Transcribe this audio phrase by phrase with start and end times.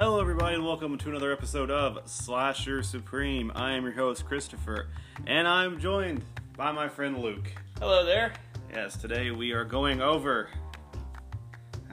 [0.00, 3.52] Hello, everybody, and welcome to another episode of Slasher Supreme.
[3.54, 4.88] I am your host, Christopher,
[5.26, 6.24] and I'm joined
[6.56, 7.52] by my friend Luke.
[7.78, 8.32] Hello there.
[8.72, 10.48] Yes, today we are going over.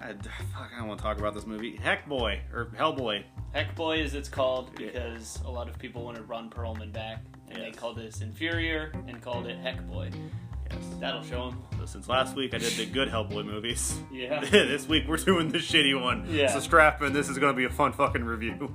[0.02, 0.14] I,
[0.54, 1.75] fuck, I don't want to talk about this movie.
[1.75, 3.24] Heck Boy, or Hellboy.
[3.52, 7.58] Heck Boy, as it's called, because a lot of people wanted Ron Perlman back, and
[7.58, 7.74] Yes.
[7.74, 10.14] they called this inferior and called it Heckboy.
[10.71, 10.80] Yes.
[11.02, 11.62] That'll show him.
[11.88, 14.42] Since last week I did the good Hellboy movies, Yeah.
[14.52, 16.28] this week we're doing the shitty one.
[16.30, 16.52] Yeah.
[16.52, 18.74] So strap in, this is to be a fun fucking review.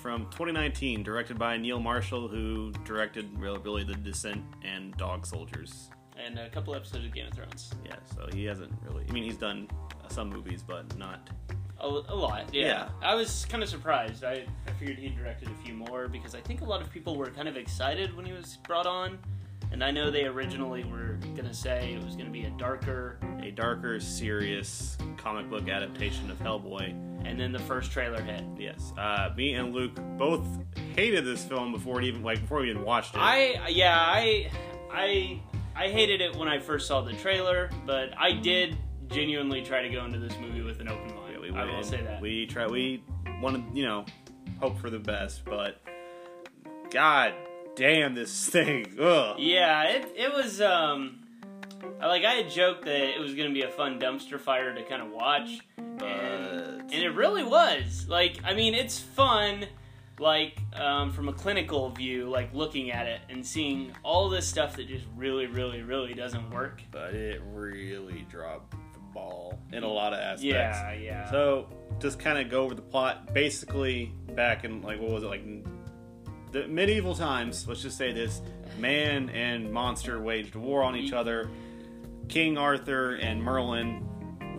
[0.00, 5.90] From 2019, directed by Neil Marshall, who directed really, The Descent and Dog Soldiers.
[6.16, 7.72] And a couple episodes of Game of Thrones.
[7.84, 9.04] Yeah, so he hasn't really.
[9.08, 9.68] I mean, he's done
[10.08, 11.28] some movies, but not.
[11.80, 12.62] A, a lot, yeah.
[12.62, 12.88] Yeah.
[13.02, 14.24] I was kind of surprised.
[14.24, 17.16] I, I figured he directed a few more because I think a lot of people
[17.16, 19.18] were kind of excited when he was brought on.
[19.72, 22.50] And I know they originally were going to say it was going to be a
[22.50, 26.90] darker, A darker, serious comic book adaptation of Hellboy.
[27.24, 28.42] and then the first trailer hit.
[28.58, 30.44] Yes, uh, me and Luke both
[30.96, 33.18] hated this film before it even like before we even watched it.
[33.20, 34.50] I yeah I
[34.90, 35.40] I
[35.76, 38.76] I hated it when I first saw the trailer, but I did
[39.08, 41.32] genuinely try to go into this movie with an open mind.
[41.34, 42.20] Yeah, we I will say that.
[42.20, 42.66] we try.
[42.66, 43.02] We
[43.40, 44.04] wanted, you know,
[44.58, 45.80] hope for the best, but
[46.90, 47.34] God
[47.80, 48.86] damn this thing.
[49.00, 49.36] Ugh.
[49.38, 51.20] yeah, it it was um
[51.98, 54.82] like I had joked that it was going to be a fun dumpster fire to
[54.84, 58.06] kind of watch, and and it really was.
[58.08, 59.66] Like I mean, it's fun.
[60.18, 64.76] Like um, from a clinical view, like looking at it and seeing all this stuff
[64.76, 66.82] that just really, really, really doesn't work.
[66.90, 70.42] but it really dropped the ball in a lot of aspects.
[70.42, 71.30] Yeah, yeah.
[71.30, 71.68] So
[72.00, 73.32] just kind of go over the plot.
[73.32, 75.42] Basically, back in like what was it like
[76.52, 77.66] the medieval times?
[77.68, 78.40] Let's just say this:
[78.78, 81.50] man and monster waged war on each other.
[82.28, 84.06] King Arthur and Merlin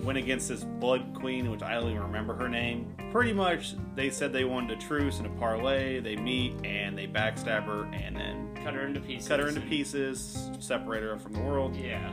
[0.03, 2.96] went against this Blood Queen, which I don't even remember her name.
[3.12, 6.00] Pretty much, they said they wanted a truce and a parlay.
[6.00, 9.28] They meet and they backstab her, and then cut her into pieces.
[9.28, 12.12] cut her into pieces, separate her from the world Yeah.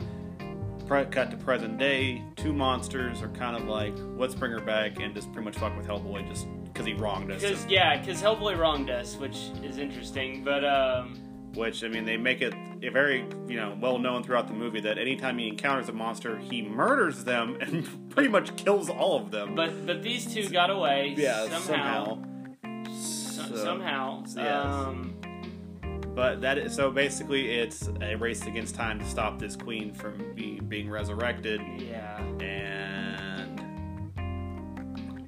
[0.86, 5.00] pre- cut to present day, two monsters are kind of like, let's bring her back
[5.00, 6.46] and just pretty much fuck with Hellboy just
[6.78, 7.42] because he wronged us.
[7.42, 10.44] Because yeah, because Hellboy wronged us, which is interesting.
[10.44, 11.18] But um,
[11.54, 14.80] Which, I mean, they make it a very, you know, well known throughout the movie
[14.82, 19.32] that anytime he encounters a monster, he murders them and pretty much kills all of
[19.32, 19.56] them.
[19.56, 21.14] but but these two got away.
[21.18, 22.18] yeah, somehow.
[22.62, 22.84] somehow.
[22.92, 24.22] so- So- somehow.
[24.36, 24.64] yes.
[24.64, 25.14] Um,
[26.14, 30.34] But that is, so basically, it's a race against time to stop this queen from
[30.34, 31.60] be, being resurrected.
[31.78, 32.18] yeah.
[32.40, 32.87] and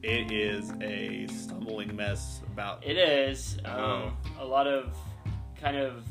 [0.03, 3.59] it is a stumbling mess about It is.
[3.65, 4.97] Um, a lot of
[5.61, 6.05] kind of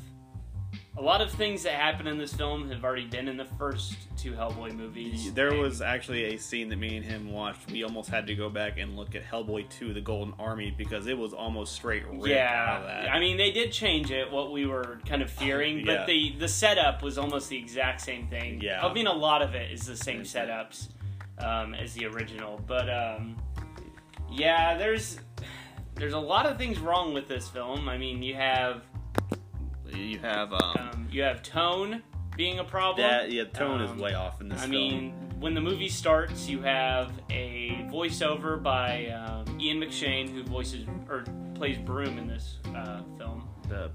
[0.97, 3.95] a lot of things that happen in this film have already been in the first
[4.17, 5.31] two Hellboy movies.
[5.33, 8.35] there And- was actually a scene that me and him watched we almost had to
[8.35, 12.03] go back and look at hellboy 2 the golden army because it was almost straight
[12.05, 14.29] ripped out of Yeah, that I mean they did change it.
[14.29, 15.85] What we were kind of fearing, Yeah.
[15.99, 18.59] but the the setup was almost the exact same thing.
[18.61, 18.85] Yeah.
[18.85, 20.89] I mean a lot of it is the same Same setups
[21.37, 23.37] um, as the original, but um,
[24.31, 25.19] yeah, there's
[25.95, 27.89] there's a lot of things wrong with this film.
[27.89, 28.83] I mean you have
[29.93, 32.03] you have um, um, you have tone
[32.37, 33.07] being a problem.
[33.07, 35.89] that yeah tone Um, is way off in this I film mean, when the movie
[35.89, 41.23] starts, you have a voiceover by um, Ian McShane, who voices or
[41.55, 43.89] plays Broom in this uh, film, the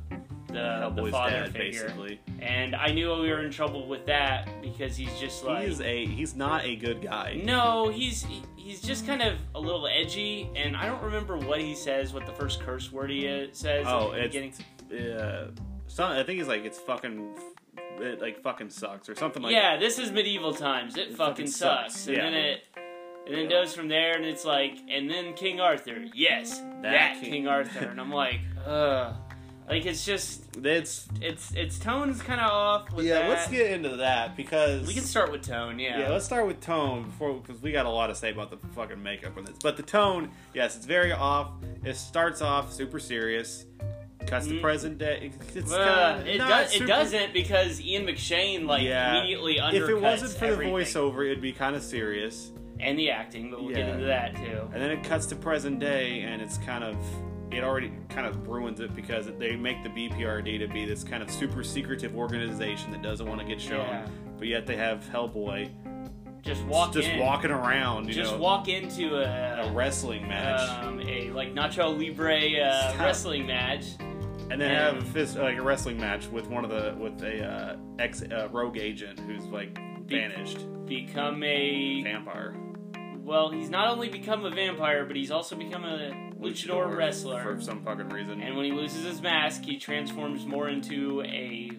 [0.55, 1.85] the, the father dad figure.
[1.85, 5.81] basically And I knew we were in trouble with that because he's just like, he's
[5.81, 10.49] a he's not a good guy no, he's he's just kind of a little edgy,
[10.57, 13.85] and I don't remember what he says, what the first curse word he uh, says.
[13.89, 14.59] Oh, at the it's-
[14.89, 15.13] beginning.
[15.19, 15.51] uh
[15.87, 17.35] some, i think he's like it's fucking
[18.01, 20.97] it like fucking sucks or something like yeah, this is medieval times.
[20.97, 21.95] It, It fucking sucks.
[21.95, 22.23] sucks, And yeah.
[22.25, 22.61] then it
[23.27, 26.05] and then goes from there and it's like and then King Arthur.
[26.15, 27.31] Yes, that, That King.
[27.31, 27.87] King- Arthur.
[27.87, 29.15] And I'm like, ugh.
[29.69, 33.31] Like it's just it's it's its tone's kind of off with yeah that.
[33.31, 36.01] let's get into that because we can start with tone, yeah.
[36.01, 38.59] Yeah, let's start with tone before because we got a lot to say about the
[38.75, 39.57] fucking makeup on this.
[39.63, 41.49] But the tone, yes, it's very off.
[41.83, 43.65] It starts off super serious,
[44.27, 44.61] Cuts to Mm.
[44.63, 45.33] present day.
[45.55, 46.71] It's Uh, it does.
[46.71, 49.19] super- It doesn't because Ian McShane like Yeah.
[49.19, 50.75] immediately undercuts If it wasn't for everything.
[50.75, 52.51] the voiceover, it'd be kind of serious.
[52.81, 54.69] and the acting, but we'll get into that too.
[54.73, 56.97] And then it cuts to present day, and it's kind of
[57.57, 61.23] it already kind of ruins it because they make the BPRD to be this kind
[61.23, 64.07] of super secretive organization that doesn't want to get shown, Yeah.
[64.39, 65.71] but yet they have Hellboy
[66.43, 67.19] Just walk just in.
[67.21, 71.97] walking around, you just know, walk into a a, wrestling match, um, a like Nacho
[71.99, 73.87] Libre uh, wrestling match.
[74.51, 77.23] and then and- have a fist, like a wrestling match with one of the with
[77.23, 79.75] a uh, ex uh, rogue agent who's like
[80.07, 82.55] Be- vanished Become a vampire
[83.25, 87.43] well, he's not only become a vampire, but he's also become a luchador wrestler.
[87.43, 88.41] for some fucking reason.
[88.41, 91.71] And when he loses his mask, he transforms more into a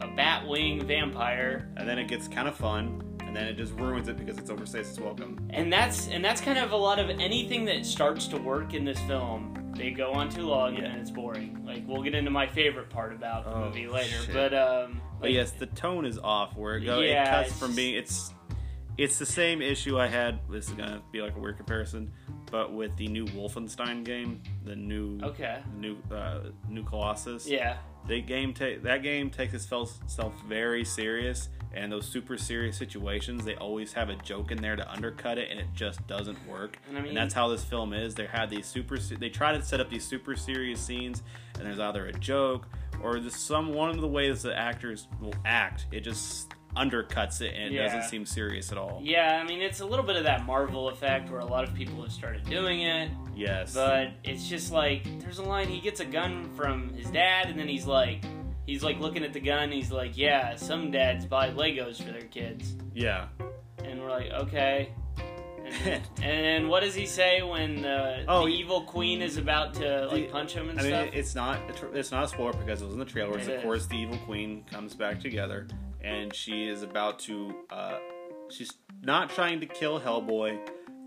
[0.00, 1.68] a Batwing vampire.
[1.76, 4.50] And then it gets kind of fun, and then it just ruins it because it's
[4.50, 5.48] overstays its welcome.
[5.50, 8.84] And that's and that's kind of a lot of anything that starts to work in
[8.84, 9.54] this film.
[9.76, 11.62] They go on too long and then it's boring.
[11.64, 14.34] Like we'll get into my favorite part about the Oh, movie later, shit.
[14.34, 16.56] but um, But yes, the tone is off.
[16.56, 18.32] Where it goes, Yeah, it cuts from being it's
[18.98, 20.40] it's the same issue I had.
[20.50, 22.12] This is gonna be like a weird comparison,
[22.50, 27.46] but with the new Wolfenstein game, the new okay, new uh, new Colossus.
[27.46, 29.98] yeah, The game ta- that game takes itself
[30.48, 34.90] very serious, and those super serious situations, they always have a joke in there to
[34.90, 36.78] undercut it, and it just doesn't work.
[36.88, 38.14] And I mean- that's how this film is.
[38.14, 41.22] They had these super, se- they try to set up these super serious scenes,
[41.56, 42.66] and there's either a joke
[43.02, 45.86] or just some one of the ways the actors will act.
[45.92, 47.84] It just undercuts it, and it Yeah.
[47.84, 49.00] doesn't seem serious at all.
[49.02, 49.40] yeah.
[49.42, 52.02] I mean, it's a little bit of that Marvel effect where a lot of people
[52.02, 53.10] have started doing it.
[53.36, 57.46] Yes, But it's just like there's a line he gets a gun from his dad
[57.48, 58.24] and then he's like
[58.66, 62.22] he's like looking at the gun he's like yeah some dads buy Legos for their
[62.22, 63.26] kids yeah.
[63.84, 64.90] and we're like okay
[65.84, 69.74] and, and then what does he say when uh, Oh, the evil queen is about
[69.74, 71.60] to like The- punch him and I mean, it's not
[71.94, 73.46] it's not a spoiler because it was in the trailers.
[73.48, 73.62] It of is.
[73.62, 75.66] course, the evil queen comes back together,
[76.02, 77.54] and she is about to.
[77.70, 77.98] Uh,
[78.50, 78.72] she's
[79.02, 80.58] not trying to kill Hellboy,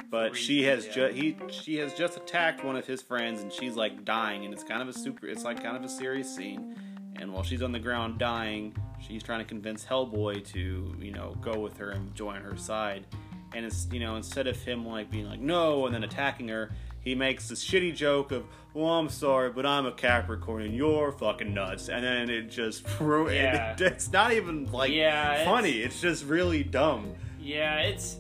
[0.10, 0.94] but she has Yeah.
[0.94, 4.54] just he she has just attacked one of his friends, and she's like dying, and
[4.54, 5.28] it's kind of a super.
[5.28, 6.76] It's like kind of a serious scene,
[7.18, 11.36] and while she's on the ground dying, she's trying to convince Hellboy to you know
[11.42, 13.06] go with her and join her side.
[13.54, 16.72] And it's you know instead of him like being like no and then attacking her,
[17.02, 21.12] he makes this shitty joke of, "Well, I'm sorry, but I'm a Capricorn and you're
[21.12, 23.36] fucking nuts," and then it just ruined.
[23.36, 23.76] Yeah.
[23.80, 25.72] it's not even like Yeah, funny.
[25.72, 27.14] It's, just really dumb.
[27.40, 28.18] yeah it's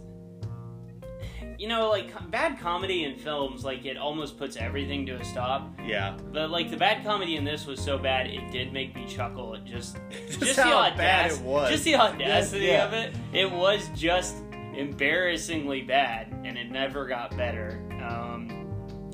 [1.57, 5.69] you know like bad comedy in films like it almost puts everything to a stop
[5.85, 9.05] Yeah, But like the bad comedy in this was so bad, it did make me
[9.07, 9.53] chuckle.
[9.53, 11.69] It just, just, the how bad it was.
[11.69, 12.85] just the audacity Yeah.
[12.87, 13.13] of it.
[13.31, 14.37] It was just
[14.75, 17.81] embarrassingly bad, and it never got better.
[18.03, 18.47] Um,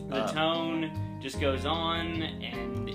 [0.09, 0.31] the Uh.
[0.31, 2.87] tone just goes on, and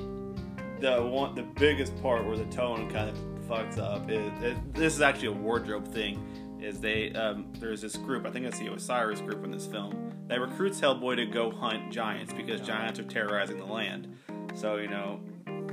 [0.80, 3.16] the one the biggest part where the tone kind of
[3.48, 6.24] fucks up is it, this is actually a wardrobe thing.
[6.60, 10.12] Is they um, there's this group I think it's the Osiris group in this film
[10.28, 14.08] that recruits Hellboy to go hunt giants because giants are terrorizing the land.
[14.54, 15.20] So you know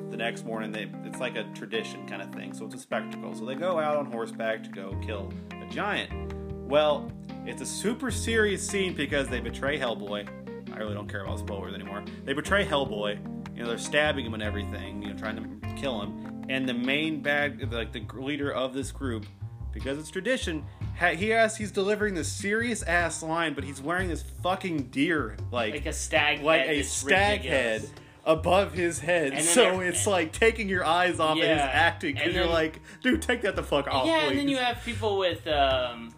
[0.10, 2.54] the next morning they it's like a tradition kind of thing.
[2.54, 3.36] So it's a spectacle.
[3.36, 6.34] So they go out on horseback to go kill a giant.
[6.70, 7.12] Well,
[7.48, 10.30] it's a super serious scene because they betray Hellboy.
[10.72, 12.04] I really don't care about spoilers anymore.
[12.26, 13.18] They betray Hellboy.
[13.56, 15.02] You know, they're stabbing him and everything.
[15.02, 16.46] You know, trying to kill him.
[16.48, 19.26] And the main bad, like the leader of this group,
[19.74, 20.64] because it's tradition,
[20.96, 25.38] ha- he has he's delivering this serious ass line, but he's wearing this fucking deer
[25.52, 27.82] like like a stag, like head a stag ridiculous.
[27.90, 29.42] head above his head.
[29.42, 33.24] So it's like taking your eyes off of his acting because and you're like, dude,
[33.24, 34.06] take that the fuck off.
[34.06, 35.48] yeah, and then you have people with.
[35.48, 36.14] Um,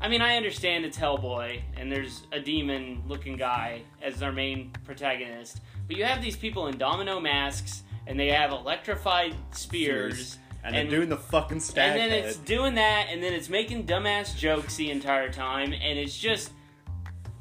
[0.00, 5.60] I mean, I understand it's Hellboy, and there's a demon-looking guy as their main protagonist,
[5.88, 10.84] but you have these people in domino masks, and they have electrified spears, and, they're
[10.84, 12.24] doing the fucking stag and then head.
[12.28, 16.52] it's doing that, and then it's making dumbass jokes the entire time, and it's just,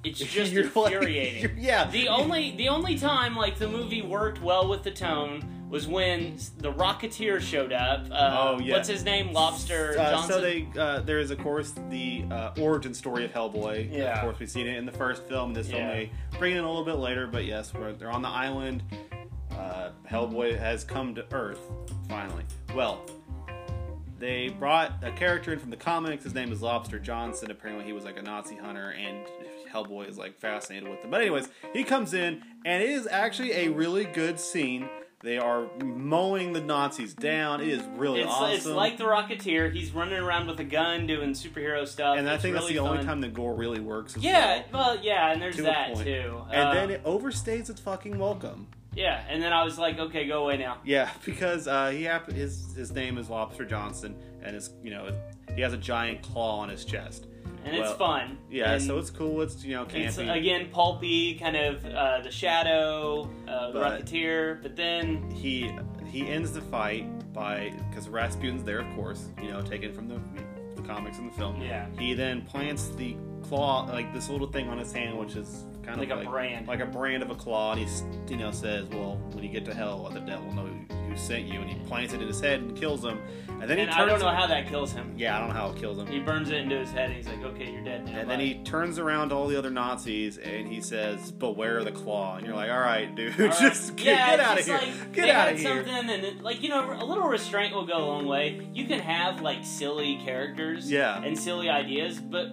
[0.04, 1.42] it's just You're infuriating.
[1.42, 1.90] you're- yeah.
[1.90, 6.38] The only the only time like the movie worked well with the tone was when
[6.60, 8.06] the Rocketeer showed up.
[8.12, 8.74] Uh, Oh, yeah.
[8.76, 9.34] What's his name?
[9.34, 10.32] Lobster Uh, Johnson.
[10.32, 13.92] so they uh, there is of course the uh, origin story of Hellboy.
[13.92, 14.16] Yeah.
[14.16, 15.54] Of course we've seen it in the first film.
[15.54, 15.92] This film Yeah.
[15.92, 18.84] they bring it in a little bit later, but yes, we're, they're on the island.
[19.52, 21.60] Uh, Hellboy has come to Earth
[22.08, 22.44] finally.
[22.76, 23.02] Well,
[24.20, 26.24] they brought a character in from the comics.
[26.24, 27.52] His name is Lobster Johnson.
[27.52, 29.26] Apparently, he was like a Nazi hunter, and
[29.72, 31.10] Hellboy is like fascinated with him.
[31.12, 34.88] But anyways, he comes in, and it is actually a really good scene.
[35.26, 37.60] They are mowing the Nazis down.
[37.60, 38.54] It is really it's, awesome.
[38.56, 39.74] it's like the Rocketeer.
[39.74, 42.20] He's running around with a gun doing superhero stuff.
[42.20, 43.06] and I It's think that's really the only fun.
[43.08, 44.16] time the gore really works.
[44.16, 46.44] Yeah, well, well, yeah, and there's to that too.
[46.52, 48.68] And Uh, then it overstays its fucking welcome.
[48.94, 50.78] Yeah, and then I was like, okay, go away now.
[50.86, 55.10] Yeah, because uh, he hap- his his name is Lobster Johnson, and his you know
[55.56, 57.26] he has a giant claw on his chest.
[57.64, 58.38] And Well, it's fun.
[58.50, 59.42] Yeah, And so it's cool.
[59.42, 64.76] It's you know it's again pulpy, kind of uh, the shadow, uh, the Rocketeer, but
[64.76, 65.72] then he
[66.06, 69.30] he ends the fight by because Rasputin's there, of course.
[69.42, 70.20] You know, taken from the
[70.76, 71.62] the comics and the film.
[71.62, 75.64] yeah, He then plants the claw, like this little thing on his hand, which is
[75.86, 76.68] kind like of a like, brand.
[76.68, 77.74] like a brand of a claw.
[77.74, 80.66] And he, you know, says, "Well, when you get to hell, let the devil know
[80.68, 83.20] who, sent you." And he plants it in his head and kills him.
[83.62, 85.14] And then and he I don't know how that kills him.
[85.18, 86.08] Yeah, I don't know how it kills him.
[86.08, 88.40] He burns it into his head, and he's like, "Okay, you're dead now." And then
[88.42, 92.46] he turns around to all the other Nazis and he says, "Beware the claw." And
[92.46, 93.58] you're like, "All right, dude, All right.
[93.58, 96.42] just get, yeah, get out of here, Like, get out of here." Something and it,
[96.42, 98.68] like you know, a little restraint will go a long way.
[98.74, 101.24] You can have like silly characters, Yeah.
[101.24, 102.48] and silly ideas, but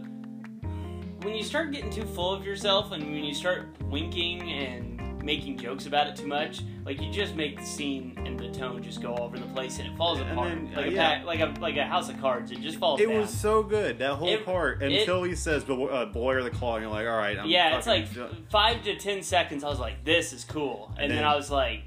[1.25, 5.57] when you start getting too full of yourself and when you start winking and making
[5.57, 9.01] jokes about it too much, like you just make the scene and the tone just
[9.01, 11.15] go all over the place and it falls And apart then, uh, like a yeah.
[11.19, 12.51] pack, like a like a house of cards.
[12.51, 13.11] It just falls apart.
[13.11, 13.21] It down.
[13.23, 16.51] was so good that whole It- part it- until he says, "Bew- uh, "Beware the
[16.51, 19.63] claw." And you're like, "All right, I'm yeah, it's like done." five to ten seconds.
[19.63, 21.85] I was like, "This is cool," and, And then, then- I was like,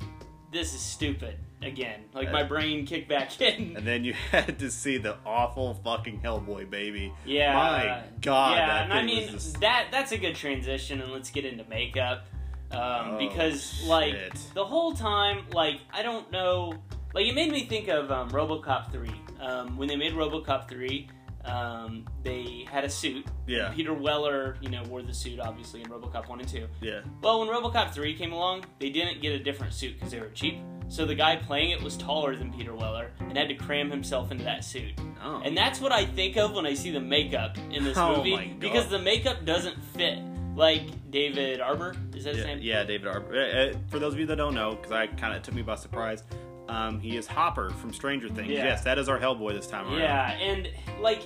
[0.51, 3.75] "This is stupid." Again, like my brain kicked back in.
[3.75, 7.11] And then you had to see the awful fucking Hellboy baby.
[7.25, 11.29] Yeah, My God, Yeah, and I mean just- that that's a good transition, and let's
[11.31, 12.25] get into makeup
[12.71, 14.33] um, Oh, because like shit.
[14.53, 16.73] the whole time, like I don't know,
[17.13, 19.11] like it made me think of um, RoboCop three.
[19.39, 21.09] Um, when they made RoboCop three,
[21.45, 23.25] um, they had a suit.
[23.47, 23.71] Yeah.
[23.73, 26.67] Peter Weller, you know, wore the suit obviously in RoboCop one and two.
[26.81, 27.01] Yeah.
[27.21, 30.29] Well, when RoboCop 3 came along, they didn't get a different suit because they were
[30.29, 30.59] cheap.
[30.87, 34.31] So the guy playing it was taller than Peter Weller and had to cram himself
[34.31, 34.93] into that suit.
[35.23, 35.41] Oh.
[35.43, 38.35] And that's what I think of when I see the makeup in this Oh movie
[38.35, 38.59] my God.
[38.59, 40.19] because the makeup doesn't fit.
[40.55, 42.59] Like David Harbour, is that his yeah, name?
[42.61, 43.35] yeah, David Harbour.
[43.35, 45.61] Uh, uh, for those of you that don't know, because I kind of took me
[45.61, 46.23] by surprise,
[46.67, 48.49] um, he is Hopper from Stranger Things.
[48.49, 48.65] Yeah.
[48.65, 49.99] Yes, that is our Hellboy this time around.
[49.99, 50.69] Yeah, and
[50.99, 51.21] like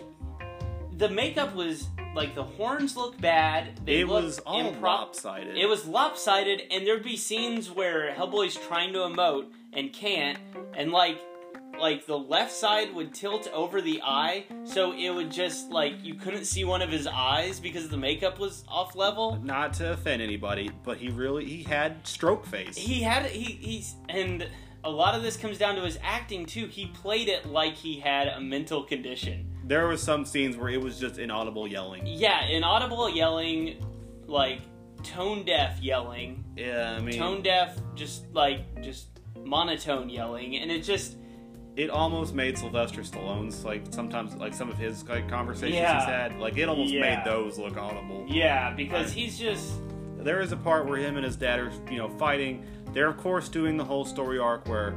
[0.97, 3.79] the makeup was like the horns look bad.
[3.85, 5.57] They it was all lopsided.
[5.57, 10.37] It was lopsided, and there'd be scenes where Hellboy's trying to emote and can't,
[10.73, 11.19] and like,
[11.79, 16.15] like the left side would tilt over the eye, so it would just like you
[16.15, 19.39] couldn't see one of his eyes because the makeup was off level.
[19.43, 22.75] not to offend anybody, but he really he had stroke face.
[22.75, 24.47] He had he he's and
[24.83, 26.67] a lot of this comes down to his acting too.
[26.67, 29.45] He played it like he had a mental condition.
[29.65, 32.01] there were some scenes where it was just inaudible yelling.
[32.07, 33.83] Yeah, inaudible yelling,
[34.25, 34.61] like
[35.03, 39.07] tone deaf yelling, Yeah, I mean, tone deaf, just like just
[39.43, 41.17] monotone yelling, and it just
[41.75, 45.99] it almost made Sylvester Stallone's like sometimes like some of his like conversations Yeah.
[45.99, 47.01] he's had like it almost Yeah.
[47.01, 48.25] made those look audible.
[48.27, 49.71] yeah, because he's just
[50.17, 52.65] There is a part where him and his dad are you know fighting.
[52.93, 54.91] They're of course doing the whole story arc where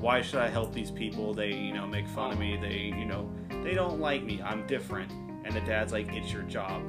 [0.00, 1.34] why should I help these people?
[1.34, 2.56] They you know make fun of me.
[2.60, 3.30] They you know
[3.64, 4.40] they don't like me.
[4.42, 5.10] I'm different.
[5.44, 6.82] And the dad's like it's your job.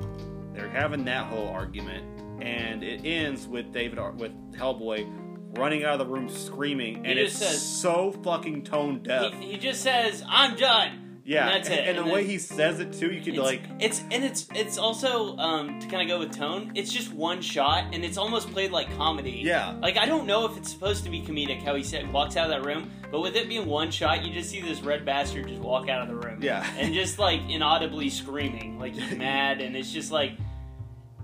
[0.54, 2.04] They're having that whole argument,
[2.42, 7.18] and it ends with David Ar- with Hellboy running out of the room screaming, and
[7.18, 9.34] it's says- so fucking tone deaf.
[9.34, 11.09] he, he just says I'm done.
[11.30, 11.88] Yeah, and that's it.
[11.88, 14.48] And, the then way he says it too, you could it's, like, it's and it's
[14.56, 16.72] it's also um to kind of go with tone.
[16.74, 19.42] It's just one shot, and it's almost played like comedy.
[19.46, 22.36] yeah, Like I don't know if it's supposed to be comedic how he said walks
[22.36, 25.06] out of that room, but with it being one shot, you just see this red
[25.06, 26.42] bastard just walk out of the room.
[26.42, 30.32] yeah, and just like inaudibly screaming like he's mad and it's just like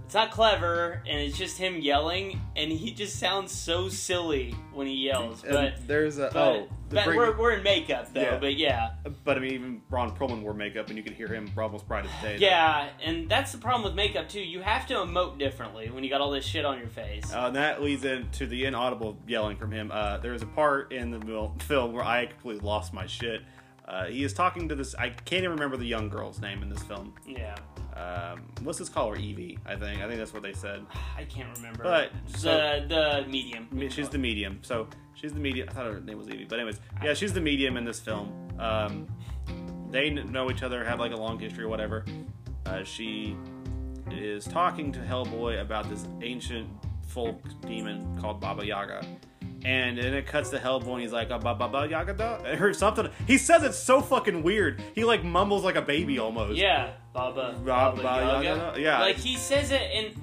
[0.06, 4.86] it's not clever and it's just him yelling and he just sounds so silly when
[4.88, 8.38] he yells And but there's a but, oh, but we're, we're in makeup though Yeah.
[8.38, 8.92] but yeah
[9.24, 12.06] but I mean, even Ron Perlman wore makeup, and you could hear him almost bright
[12.06, 12.38] as day.
[12.38, 16.10] yeah and that's the problem with makeup too you have to emote differently when you
[16.10, 19.58] got all this shit on your face Uh, and that leads into the inaudible yelling
[19.58, 19.92] from him.
[19.92, 23.42] Uh, there's a part in the film where I completely lost my shit.
[23.88, 24.96] Uh, he is talking to this.
[24.96, 27.14] I can't even remember the young girl's name in this film.
[27.28, 27.56] yeah
[27.96, 29.58] Um, just call her Evie.
[29.66, 30.02] I think.
[30.02, 30.86] I think that's what they said.
[31.18, 34.60] I can't remember But, the so- the medium she's the medium.
[34.64, 35.70] So she's the medium.
[35.70, 38.32] I thought her name was Evie, but anyways, yeah, she's the medium in this film.
[38.60, 39.08] Um,
[39.92, 42.04] they know each other, have like a long history or whatever.
[42.66, 43.38] Uh, she
[44.12, 46.68] is talking to Hellboy about this ancient
[47.08, 49.06] folk demon called Baba Yaga.
[49.64, 52.74] And then it cuts to Hellboy, and he's like, "Ah, "Baba Baba Yaga," da?" or
[52.74, 53.08] something.
[53.26, 54.82] He says it's so fucking weird.
[54.94, 56.58] He like mumbles like a baby almost.
[56.58, 58.82] yeah Baba Baba Baba Yaga, Yaga.
[58.82, 59.00] yeah.
[59.00, 60.14] like he says it and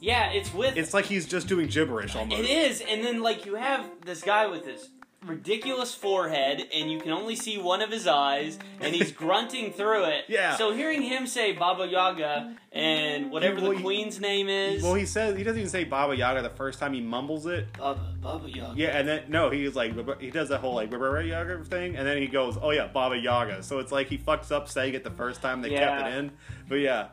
[0.00, 2.40] yeah it's with It's like he's just doing gibberish almost.
[2.40, 4.88] It is, and then like you have this guy with this
[5.26, 10.04] ridiculous forehead, and you can only see one of his eyes, and he's grunting through
[10.04, 10.24] it.
[10.28, 10.56] Yeah.
[10.56, 14.94] So hearing him say Baba Yaga and whatever Well, the he- queen's name is, Well,
[14.94, 17.66] he says he doesn't even say Baba Yaga the first time he mumbles it.
[17.78, 18.74] Baba Baba Yaga.
[18.76, 22.06] Yeah, and then no, he's like he does that whole like Baba Yaga thing, and
[22.06, 25.04] then he goes, "Oh yeah, Baba Yaga." So it's like he fucks up saying it
[25.04, 26.32] the first time they kept it in.
[26.68, 27.08] But yeah.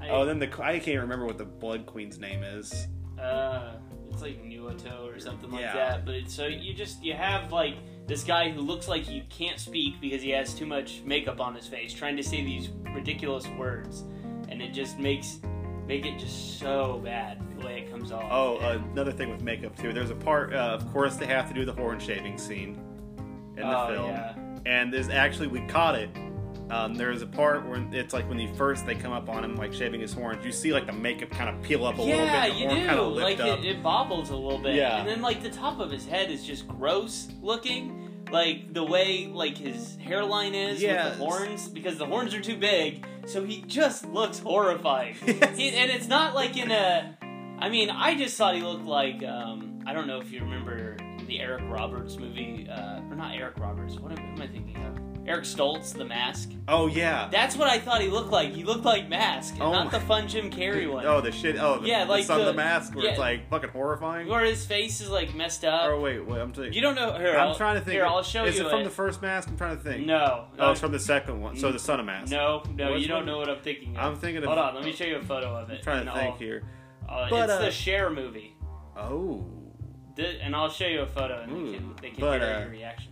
[0.00, 2.88] I- Oh, then the I can't remember what the Blood Queen's name is.
[3.20, 3.74] Uh,
[4.12, 5.74] it's like Nuoto or something like Yeah.
[5.74, 6.04] that.
[6.04, 7.74] But it's, so you just you have like
[8.06, 11.54] this guy who looks like he can't speak because he has too much makeup on
[11.54, 14.02] his face, trying to say these ridiculous words,
[14.48, 15.38] and it just makes
[15.86, 18.24] make it just so bad the way it comes off.
[18.30, 19.92] Oh, another thing with makeup too.
[19.92, 22.78] There's a part, uh, of course, they have to do the horn shaving scene
[23.56, 24.34] in the Oh, film, yeah.
[24.66, 26.08] and there's actually we caught it.
[26.72, 29.56] Um, there's a part where it's like when he first they come up on him
[29.56, 30.44] like shaving his horns.
[30.44, 32.52] You see like the makeup kind of peel up a little bit.
[32.54, 32.74] The you do.
[32.86, 34.98] kind of Like it, it bobbles a little bit, Yeah.
[35.00, 37.98] and then like the top of his head is just gross looking.
[38.30, 41.10] Like the way like his hairline is Yes.
[41.10, 45.16] with the horns, because the horns are too big, so he just looks horrifying.
[45.26, 45.58] Yes.
[45.58, 47.18] He, and it's not like in a.
[47.58, 49.22] I mean, I just thought he looked like.
[49.22, 53.58] Um, I don't know if you remember the Eric Roberts movie, uh, or not Eric
[53.58, 53.96] Roberts.
[53.96, 54.98] What am, who am I thinking of?
[55.24, 56.50] Eric Stoltz, The Mask.
[56.66, 57.28] oh yeah.
[57.30, 58.50] That's what I thought he looked like.
[58.52, 61.06] He looked like Mask, Oh not my- the fun Jim Carrey one.
[61.06, 61.56] Oh the shit.
[61.60, 64.26] Oh the, Yeah, the like Son of the- the Mask, where it's like fucking horrifying.
[64.26, 65.82] Where his face is like messed up.
[65.84, 66.40] Oh wait, wait.
[66.40, 66.72] I'm thinking.
[66.72, 67.16] You don't know.
[67.16, 67.92] Here, I'm I'll- trying to think.
[67.92, 69.48] Here, I'll show is you it from the first Mask?
[69.48, 70.06] I'm trying to think.
[70.06, 70.46] No.
[70.58, 71.56] Oh, it's from the second one.
[71.56, 72.32] So the Son of Mask.
[72.32, 73.26] No, no, Which you don't one?
[73.26, 74.02] know what I'm thinking of.
[74.04, 74.48] I'm thinking of.
[74.48, 75.78] Hold on, let me show you a photo of it.
[75.78, 76.62] I'm trying to think I'll- here.
[77.08, 78.56] Uh, But, it's uh, the Cher movie.
[78.96, 79.44] Oh.
[80.16, 82.50] The- and I'll show you a photo, and Ooh, they can, they can but, hear
[82.50, 83.11] uh, your reaction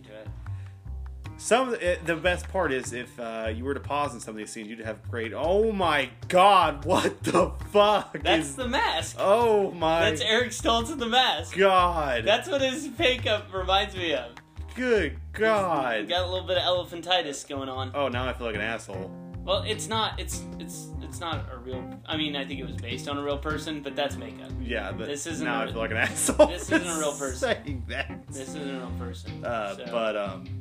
[1.41, 4.19] Some of the, it- the best part is if uh, you were to pause in
[4.19, 5.33] some of these scenes, you'd have great.
[5.33, 6.85] Oh my god!
[6.91, 8.17] What the fuck?
[8.21, 9.15] That's is- the mask.
[9.19, 11.57] Oh my That's Eric Stoltz in the mask.
[11.57, 12.25] god!
[12.25, 14.31] That's what his makeup reminds me of.
[14.75, 16.07] good god!
[16.07, 17.91] Got a little bit of elephantitis going on.
[17.95, 19.09] Oh, now I feel like an asshole.
[19.43, 20.19] Well, it's not.
[20.19, 21.83] It's it's it's not a real.
[22.05, 24.51] I mean, I think it was based on a real person, but that's makeup.
[24.61, 26.45] Yeah, but This isn't now a- I feel like an asshole.
[26.47, 27.35] this isn't a real person.
[27.37, 28.27] Saying that.
[28.27, 29.43] This isn't a real person.
[29.43, 30.60] Uh, so- But um,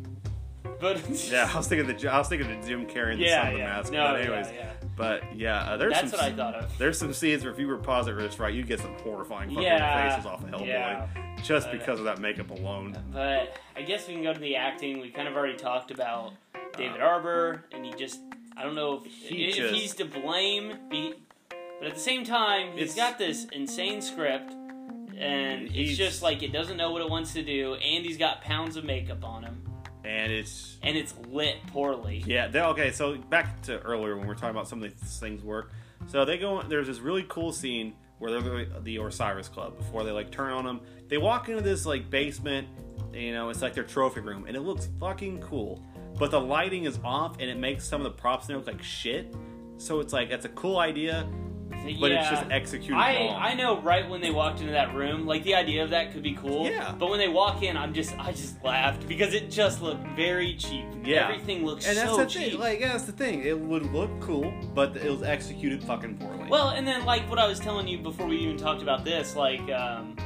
[0.81, 3.51] but yeah, I was thinking the I was thinking of Jim Carrey and the yeah,
[3.51, 3.65] the yeah.
[3.65, 3.93] Mask.
[3.93, 4.73] No, but anyways, yeah, yeah.
[4.97, 6.79] but yeah, uh, there's That's some what I thought of.
[6.79, 8.95] there's some scenes where if you were positive, pause it just right, you get some
[8.99, 11.07] horrifying fucking Yeah, faces off of Hellboy yeah.
[11.43, 12.97] just But- because of that makeup alone.
[13.13, 15.01] But I guess we can go to the acting.
[15.01, 16.33] We kind of already talked about
[16.77, 18.21] David Harbour, and he just
[18.57, 22.77] I don't know if, He if just- he's to blame, but at the same time,
[22.77, 24.53] he's got this insane script,
[25.17, 28.19] and He's- it's just like it doesn't know what it wants to do, and he's
[28.19, 29.63] got pounds of makeup on him,
[30.05, 32.25] And it's and it's lit poorly.
[32.27, 32.49] yeah.
[32.49, 35.43] They, okay, so back to earlier when we are talking about some of these things
[35.43, 35.73] work.
[36.07, 36.63] So they go.
[36.63, 40.53] There's this really cool scene where they're the, the Osiris Club before they like turn
[40.53, 40.81] on them.
[41.09, 42.69] They walk into this like basement.
[43.13, 45.85] You know, it's like their trophy room, and it looks fucking cool.
[46.19, 48.67] But the lighting is off, and it makes some of the props in there look
[48.67, 49.35] like shit.
[49.79, 51.29] So it's like that's a cool idea,
[51.99, 53.37] but it's just executed I, wrong.
[53.41, 56.23] I know right when they walked into that room, like the idea of that could
[56.23, 56.69] be cool.
[56.69, 56.95] Yeah.
[56.99, 60.55] But when they walk in, I'm just I just laughed because it just looked very
[60.57, 60.87] cheap.
[61.05, 61.29] Yeah.
[61.29, 61.91] Everything looks cheap.
[61.91, 62.53] and that's so the cheap.
[62.53, 62.61] thing.
[62.61, 63.43] Like, yeah, that's the thing.
[63.43, 66.49] It would look cool, but it was executed fucking poorly.
[66.49, 69.37] well, and then like what I was telling you before we even talked about this,
[69.37, 70.17] like um,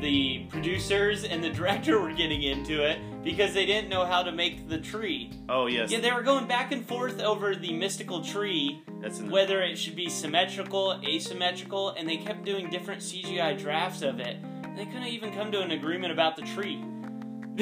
[0.00, 4.30] the producers and the director were getting into it because they didn't know how to
[4.32, 5.30] make the tree.
[5.48, 9.60] oh yes, Yeah, they were going back and forth over the mystical tree, that's whether
[9.62, 14.36] it should be symmetrical, asymmetrical, and they kept doing different CGI drafts of it.
[14.76, 16.82] They couldn't even come to an agreement about the tree.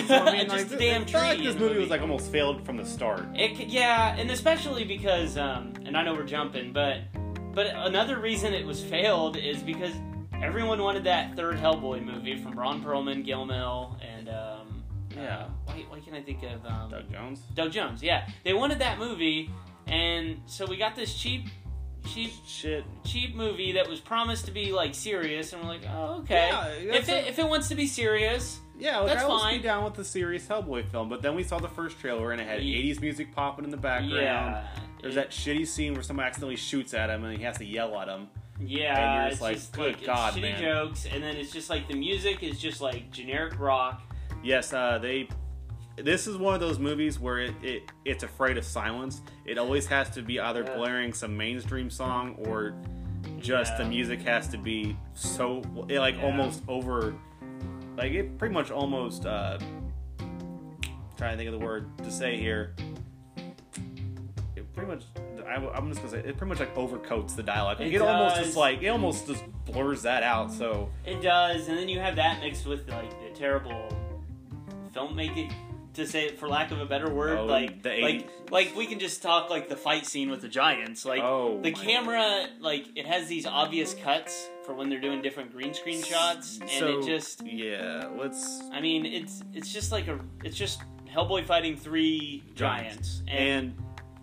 [0.06, 1.12] So, I mean, Just like, the th- damn I tree.
[1.12, 3.24] feel like this the movie was like almost failed from the start.
[3.34, 6.98] It, yeah, and especially because, um, and I know we're jumping, but
[7.54, 9.92] but another reason it was failed is because
[10.42, 14.23] everyone wanted that third Hellboy movie from Ron Perlman, Gil Mill, and
[15.16, 15.46] Yeah.
[15.64, 17.40] why why can't I think of um, Doug Jones.
[17.54, 18.02] Doug Jones?
[18.02, 19.50] Yeah, they wanted that movie,
[19.86, 21.46] and so we got this cheap,
[22.06, 22.84] cheap, Shit.
[23.04, 26.48] cheap movie that was promised to be like serious, and we're like, oh okay.
[26.50, 29.40] Yeah, if it a- if it wants to be serious, Yeah, like, That's I was
[29.42, 29.56] fine.
[29.58, 32.40] be down with the serious Hellboy film, but then we saw the first trailer and
[32.40, 34.12] it had Ye- 80s music popping in the background.
[34.14, 34.66] yeah,
[35.00, 37.96] There's that shitty scene where someone accidentally shoots at him and he has to yell
[38.00, 38.26] at him.
[38.60, 40.60] Yeah, And you're it's like, just good like God, shitty man.
[40.60, 44.02] jokes, and then it's just like the music is just like generic rock.
[44.44, 45.28] Yes, uh, they.
[45.96, 49.22] This is one of those movies where it, it it's afraid of silence.
[49.46, 50.76] It always has to be either Yeah.
[50.76, 52.74] blaring some mainstream song or
[53.40, 56.24] just the music has to be so it, like Yeah.
[56.26, 57.14] almost over,
[57.96, 59.24] like it pretty much almost.
[59.24, 59.58] Uh,
[61.16, 62.74] trying to think of the word to say here.
[64.56, 65.04] It pretty much.
[65.46, 67.78] I, am just gonna say it pretty much like overcoats the dialogue.
[67.78, 70.52] Like, It it almost just like it almost just blurs that out.
[70.52, 73.88] So It does, and then you have that mixed with like the terrible
[74.94, 75.52] filmmaking.
[75.94, 78.84] To say it for lack of a better word, Oh, like the like like we
[78.86, 81.04] can just talk like the fight scene with the giants.
[81.04, 85.52] Like Oh, the camera, like it has these obvious cuts for when they're doing different
[85.52, 88.08] green screen shots, and so, it just yeah.
[88.16, 93.38] Let's I mean, it's it's just like a it's just Hellboy fighting three giants, and,
[93.38, 93.74] and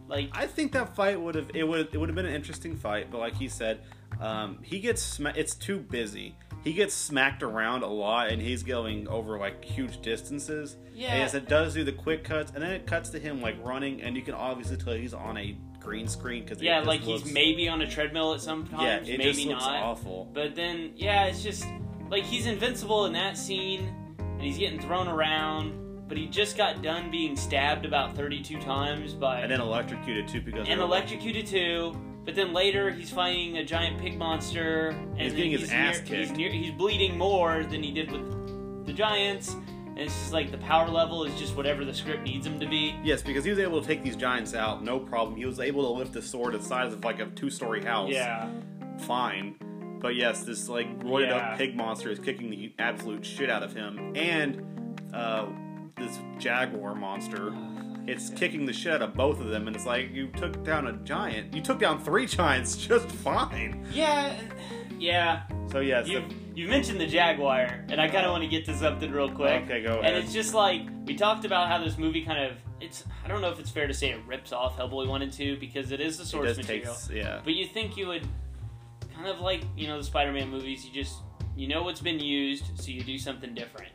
[0.10, 2.76] like I think that fight would have it would it would have been an interesting
[2.76, 3.80] fight, but like he said,
[4.20, 6.36] um, he gets sma- it's too busy.
[6.63, 10.78] He gets smacked around a lot, and he's going over like huge distances.
[10.93, 11.10] Yeah.
[11.10, 13.56] And yes, it does do the quick cuts, and then it cuts to him like
[13.63, 17.26] running, and you can obviously tell he's on a green screen because yeah, like he's
[17.26, 19.84] maybe on a treadmill at some yeah, it maybe just looks not.
[19.84, 20.30] awful.
[20.34, 21.65] But then yeah, it's just
[22.10, 25.80] like he's invincible in that scene, and he's getting thrown around.
[26.08, 30.41] But he just got done being stabbed about thirty-two times by And then electrocuted too
[30.41, 31.95] because and electrocuted too.
[32.24, 36.20] But then later he's fighting a giant pig monster, and He's getting his ass near,
[36.20, 39.54] He's, near, he's bleeding more than he did with the giants,
[39.88, 42.68] and it's just like the power level is just whatever the script needs him to
[42.68, 42.96] be.
[43.04, 45.36] Yes, because he was able to take these giants out, no problem.
[45.36, 48.12] He was able to lift the sword the size of like a two-story house.
[48.12, 48.48] Yeah,
[49.00, 49.56] fine.
[50.00, 51.38] But yes, this like roided Yeah.
[51.52, 55.48] up pig monster is kicking the absolute shit out of him, and uh,
[55.98, 57.52] this jaguar monster,
[58.08, 59.68] it's kicking the shit out of both of them.
[59.68, 63.86] And it's like you took down a giant, you took down three giants just fine.
[63.92, 64.34] Yeah,
[65.00, 65.44] yeah.
[65.72, 68.66] So yes, You the- you mentioned the Jaguar, and I kind of want to get
[68.66, 69.64] to something real quick.
[69.64, 70.14] Okay, go ahead.
[70.16, 73.06] And it's just like we talked about how this movie kind of it's.
[73.24, 75.58] I don't know if it's fair to say it rips off Hellboy one and two
[75.58, 76.94] because it is the source material.
[76.94, 77.40] takes yeah.
[77.44, 78.28] But you think you would
[79.16, 80.86] kind of like you know the Spider-Man movies.
[80.86, 81.20] You just
[81.56, 83.92] you know what's been used, so you do something different.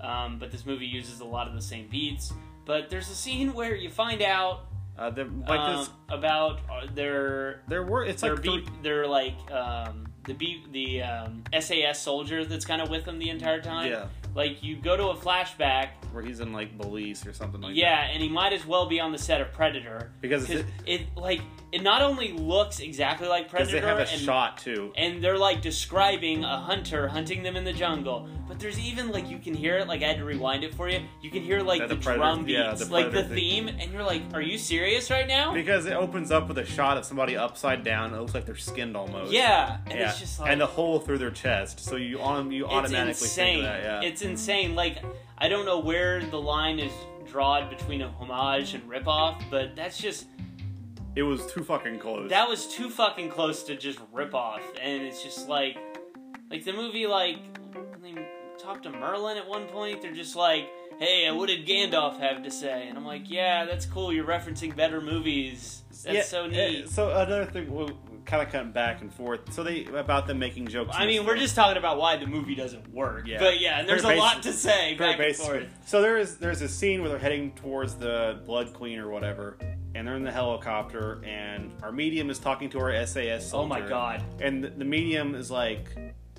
[0.00, 2.32] Um, but this movie uses a lot of the same beats.
[2.66, 4.66] But there's a scene where you find out
[4.98, 8.66] Uh, they're- like um, this, about uh, their there were it's their like B, three,
[8.82, 13.30] they're like um, the B, the um, SAS soldier that's kind of with them the
[13.30, 13.90] entire time.
[13.90, 17.76] yeah, Like you go to a flashback, where he's in like Belize or something like
[17.76, 18.10] yeah, that.
[18.14, 21.42] and he might as well be on the set of Predator because it's- it like
[21.76, 24.92] it not only looks exactly like Predator they have a and shot too.
[24.96, 28.26] and they're like describing a hunter hunting them in the jungle.
[28.48, 29.86] But there's even like you can hear it.
[29.86, 31.00] Like I had to rewind it for you.
[31.20, 33.92] You can hear like Yeah, the, the drum beats, yeah, the like the theme, and
[33.92, 37.04] you're like, "Are you serious right now?" Because it opens up with a shot of
[37.04, 38.14] somebody upside down.
[38.14, 39.32] It looks like they're skinned almost.
[39.32, 40.08] yeah, and yeah.
[40.08, 41.80] it's just like and the hole through their chest.
[41.80, 43.54] So you on you it's automatically insane.
[43.56, 43.82] think of that.
[43.82, 44.08] Yeah.
[44.08, 44.74] It's insane.
[44.74, 45.02] Like
[45.36, 46.92] I don't know where the line is
[47.30, 50.26] drawn between a homage and ripoff, but that's just
[51.16, 52.30] it was too fucking close.
[52.30, 55.76] that was too fucking close to just rip off, and it's just like,
[56.50, 57.38] like the movie, like
[58.02, 58.14] they
[58.58, 60.02] talk to Merlin at one point.
[60.02, 63.86] They're just like, "Hey, what did Gandalf have to say?" And I'm like, "Yeah, that's
[63.86, 64.12] cool.
[64.12, 65.82] You're referencing better movies.
[66.04, 69.52] That's Yeah, so uh, neat." So another thing, we'll kind of cutting back and forth.
[69.52, 70.94] So they about them making jokes.
[70.94, 73.26] I mean, we're just talking about why the movie doesn't work.
[73.26, 73.38] Yeah.
[73.38, 75.66] But yeah, and there's a Very lot to say back and forth.
[75.86, 79.56] So there is there's a scene where they're heading towards the Blood Queen or whatever,
[79.96, 83.48] and they're in the helicopter, and our medium is talking to our SAS.
[83.50, 83.64] soldier.
[83.64, 84.22] Oh my god.
[84.40, 85.88] And the, the medium is like,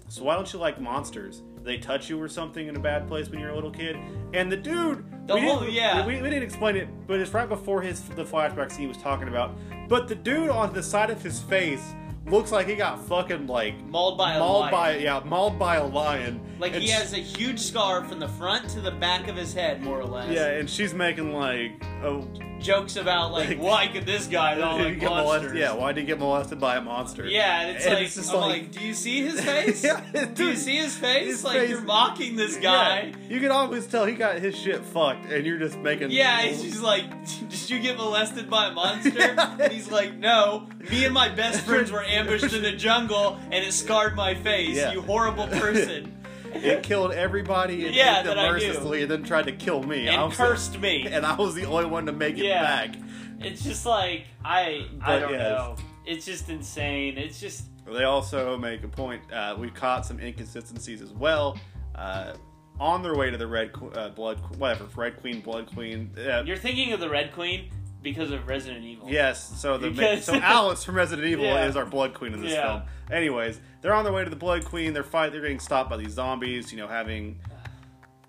[0.07, 1.39] "So why don't you like monsters?
[1.57, 3.97] Do they touch you or something in a bad place when you're a little kid?"
[4.33, 6.05] And the dude, The we whole- didn't, yeah.
[6.05, 8.97] we, we didn't explain it, but it's right before his the flashback scene he was
[8.97, 9.55] talking about.
[9.89, 11.83] But the dude on the side of his face
[12.25, 14.71] looks like he got fucking like Mauled by a mauled lion.
[14.73, 16.41] by yeah mauled by a lion.
[16.59, 19.53] Like And he has a huge scar from the front to the back of his
[19.53, 20.29] head, more or less.
[20.29, 21.71] Yeah, and she's making like,
[22.03, 22.27] oh,
[22.59, 25.55] Jokes about like, why could this guy not like get molested?
[25.57, 27.25] Yeah, why did he get molested by a monster?
[27.27, 29.83] Yeah, and it's And like, it's just I'm like- like, do you see his face?
[29.83, 31.27] Yeah, do you see his face?
[31.27, 33.13] his like face- you're mocking this guy.
[33.19, 36.11] Yeah, you can always tell he got his shit fucked, and you're just making.
[36.11, 37.05] Yeah, he's just like,
[37.49, 39.11] did you get molested by a monster?
[39.17, 39.57] Yeah.
[39.59, 40.67] And he's like, no.
[40.89, 44.77] Me and my best friends were ambushed in the jungle, and it scarred my face.
[44.93, 46.16] You horrible person.
[46.63, 50.07] It killed everybody and Yeah, ate them I mercilessly, and then tried to kill me.
[50.09, 51.07] I and was- cursed me.
[51.07, 52.95] and I was the only one to make it back.
[53.39, 55.41] It's just like I I don't yes.
[55.51, 55.75] know.
[56.05, 57.17] It's just insane.
[57.17, 59.21] It's just They also make a point.
[59.31, 61.57] Uh, we caught some inconsistencies as well.
[61.95, 62.33] Uh,
[62.79, 66.11] on their way to the Red uh, Blood, whatever, Red Queen, Blood Queen.
[66.17, 67.69] Uh, you're thinking of the Red Queen
[68.01, 69.09] because of Resident Evil.
[69.09, 71.65] Yes, so the Because- so Alice from Resident Evil Yeah.
[71.65, 72.79] is our Blood Queen in this Yeah.
[72.79, 72.81] film.
[73.11, 74.93] Anyways, they're on their way to the Blood Queen.
[74.93, 75.31] They're fight.
[75.31, 76.71] They're getting stopped by these zombies.
[76.71, 77.39] You know, having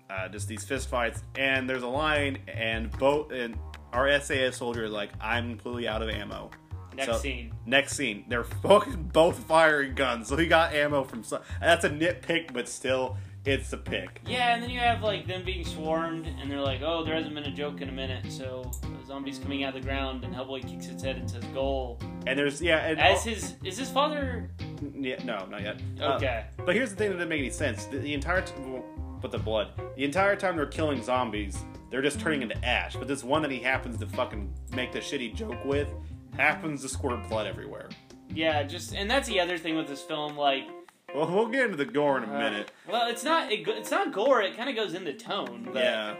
[0.09, 1.21] uh, just these fist fights.
[1.37, 3.57] And there's a line, and both and
[3.93, 6.49] our SAS soldier is like, "I'm completely out of ammo."
[6.95, 7.53] Next So- scene.
[7.65, 11.23] Next scene, they're fucking both firing guns, so he got ammo from.
[11.23, 14.21] Some, that's a nitpick, but still, it's a pick.
[14.25, 17.33] Yeah, and then you have like them being swarmed, and they're like, "Oh, there hasn't
[17.35, 20.33] been a joke in a minute." So the zombies coming out of the ground, and
[20.33, 23.89] Hellboy kicks its head and says, "Goal." And there's yeah, and As his is his
[23.89, 24.49] father
[24.93, 25.81] yeah, no, not yet.
[25.99, 26.45] Uh, okay?
[26.65, 27.85] But here's the thing that didn't make any sense.
[27.85, 28.83] The, the entire t- well,
[29.21, 29.71] but the blood.
[29.95, 32.95] The entire time they're killing zombies, they're just turning into ash.
[32.95, 35.89] But this one that he happens to fucking make the shitty joke with
[36.35, 37.89] happens to squirt blood everywhere.
[38.29, 40.37] Yeah, just and that's the other thing with this film.
[40.37, 40.67] Like,
[41.15, 42.71] Well, we'll get into the gore in a uh, minute.
[42.87, 44.41] well, it's not it, go- it's not gore.
[44.41, 45.69] It kind of goes into tone.
[45.73, 46.15] But Yeah.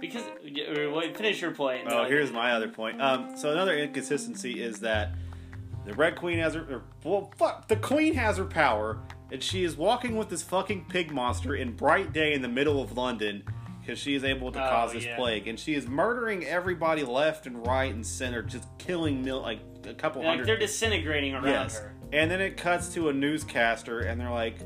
[0.00, 0.22] Because
[0.76, 1.86] or, wait, finish your point.
[1.90, 3.00] Oh, here's my other point.
[3.02, 5.12] Um, so another inconsistency is that
[5.84, 8.98] the Red Queen has her, or, well, fuck, the Queen has her power,
[9.30, 12.82] and she is walking with this fucking pig monster in bright day in the middle
[12.82, 13.42] of London
[13.80, 15.16] because she is able to Oh, cause this yeah.
[15.16, 19.60] plague, and she is murdering everybody left and right and center, just killing mil- like
[19.86, 20.46] a couple like hundred.
[20.48, 21.94] they're disintegrating around yes, her.
[22.12, 24.56] And then it cuts to a newscaster, and they're like.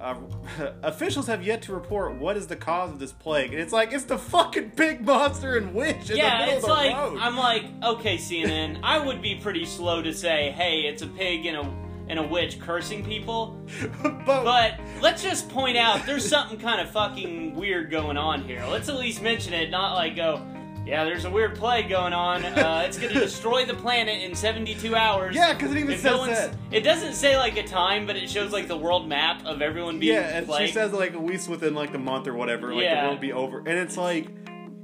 [0.00, 0.14] Uh,
[0.82, 3.92] officials have yet to report what is the cause of this plague, and it's like
[3.92, 6.96] it's the fucking pig monster and witch in the Yeah, middle it's of the like
[6.96, 7.18] road.
[7.20, 11.44] I'm like, okay, CNN, I would be pretty slow to say, hey, it's a pig
[11.44, 11.74] and a
[12.08, 13.60] and a witch cursing people,
[14.02, 18.64] but, but let's just point out there's something kind of fucking weird going on here.
[18.70, 20.40] Let's at least mention it, not like go,
[20.86, 22.44] yeah, there's a weird plague going on.
[22.44, 25.34] Uh, it's gonna destroy the planet in 72 hours.
[25.36, 26.54] yeah, because it even If says no that.
[26.70, 29.98] it doesn't say like a time, but it shows like the world map of everyone
[29.98, 30.68] being Yeah, and plagued.
[30.68, 32.96] she says like at least within like the month or whatever, like Yeah.
[33.02, 34.28] the world will be over, and it's like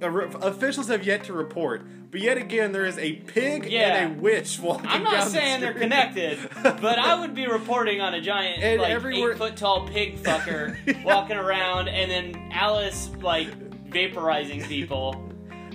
[0.01, 1.87] officials have yet to report.
[2.11, 3.97] But yet again, there is a pig Yeah.
[3.97, 4.87] and a witch walking.
[4.89, 8.63] I'm not down the saying they're connected, but I would be reporting on a giant,
[8.63, 11.03] And like everywhere- eight foot tall pig fucker Yeah.
[11.05, 13.49] walking around, and then Alice like
[13.91, 15.23] vaporizing people.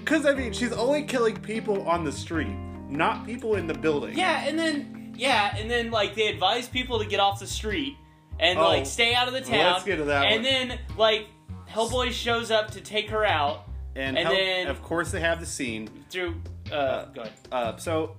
[0.04, 2.54] Because I mean, she's only killing people on the street,
[2.90, 4.18] not people in the building.
[4.18, 7.96] Yeah, and then yeah, and then like they advise people to get off the street
[8.40, 9.74] and Oh, like stay out of the town.
[9.74, 10.44] let's get to that And one.
[10.44, 11.28] then like
[11.70, 15.40] Hellboy shows up to take her out and, and hell- then- of course they have
[15.40, 15.90] the scene.
[16.10, 16.36] through.
[16.72, 17.34] Uh, go ahead.
[17.52, 18.16] Uh, so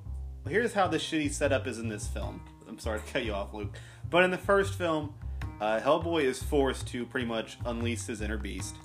[0.48, 2.40] here's how the shitty setup is in this film.
[2.68, 3.74] I'm sorry to cut you off, Luke,
[4.10, 5.14] but in the first film,
[5.60, 8.76] uh, Hellboy is forced to pretty much unleash his inner beast.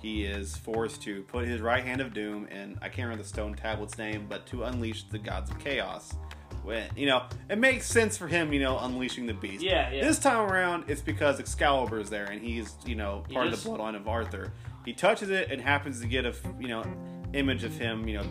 [0.00, 3.28] He is forced to put his right hand of doom and I can't remember the
[3.28, 6.14] stone tablet's name, but to unleash the gods of chaos.
[6.62, 9.62] When you know, it makes sense for him, you know, unleashing the beast.
[9.62, 10.04] Yeah, yeah.
[10.04, 13.64] This time around, it's because Excalibur is there, and he's you know He part just-
[13.64, 14.52] of the bloodline of Arthur.
[14.84, 16.84] He touches it and happens to get a you know
[17.32, 18.24] image of him, you know,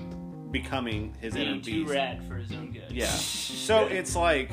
[0.51, 1.93] becoming his inner Being too beast.
[1.93, 2.91] rad for his own good.
[2.91, 3.07] Yeah.
[3.67, 4.49] So it's like,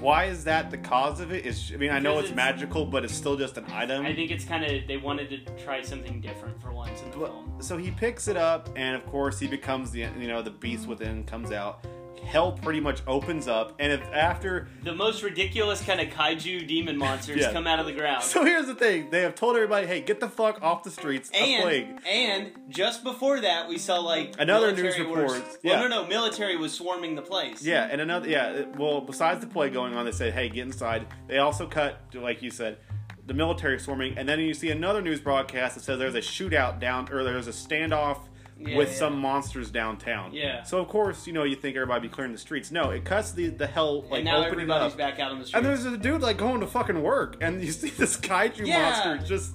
[0.00, 0.02] Mm.
[0.02, 1.46] why is that the cause of it?
[1.46, 4.04] Is I mean, I know it's, it's- magical, but it's still just an item.
[4.06, 7.18] I think it's kind of they wanted to try something different for once in the
[7.18, 7.62] Well, film.
[7.62, 10.86] so he picks it up, and of course he becomes the you know the beast
[10.86, 11.84] within comes out.
[12.24, 16.96] Hell pretty much opens up, and if after The most ridiculous kind of kaiju demon
[17.04, 17.52] monsters Yeah.
[17.52, 18.22] come out of the ground.
[18.22, 21.28] so here's the thing they have told everybody hey get the fuck off the streets
[21.34, 25.74] a plague and and just before that, we saw like Another news was- reports, Well,
[25.74, 25.80] yeah.
[25.80, 27.62] no, no, military was swarming the place.
[27.64, 30.62] yeah and another yeah uh, well besides the plague going on they said hey get
[30.66, 32.78] inside they also cut like you said
[33.26, 36.80] the military swarming and then you see another news broadcast that says there's a shootout
[36.80, 38.18] down or there's a standoff
[38.62, 38.94] Yeah, with yeah.
[38.94, 40.64] some monsters downtown Yeah.
[40.64, 43.32] so of course you know you think everybody be clearing the streets no it cuts
[43.32, 45.56] the the hell like and now opening everybody's up back out on the streets.
[45.56, 48.82] And there's a dude like going to fucking work, and you see this kaiju Yeah.
[48.82, 49.52] monster just.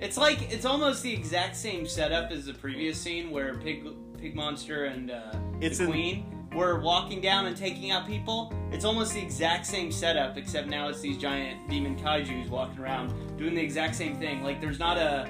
[0.00, 3.84] It's like it's almost the exact same setup as the previous scene where Pig
[4.20, 8.52] Pig Monster and uh, It's the in- Queen were walking down and taking out people.
[8.70, 13.12] It's almost the exact same setup, except now it's these giant demon kaiju's walking around
[13.36, 14.44] doing the exact same thing.
[14.44, 15.28] Like there's not a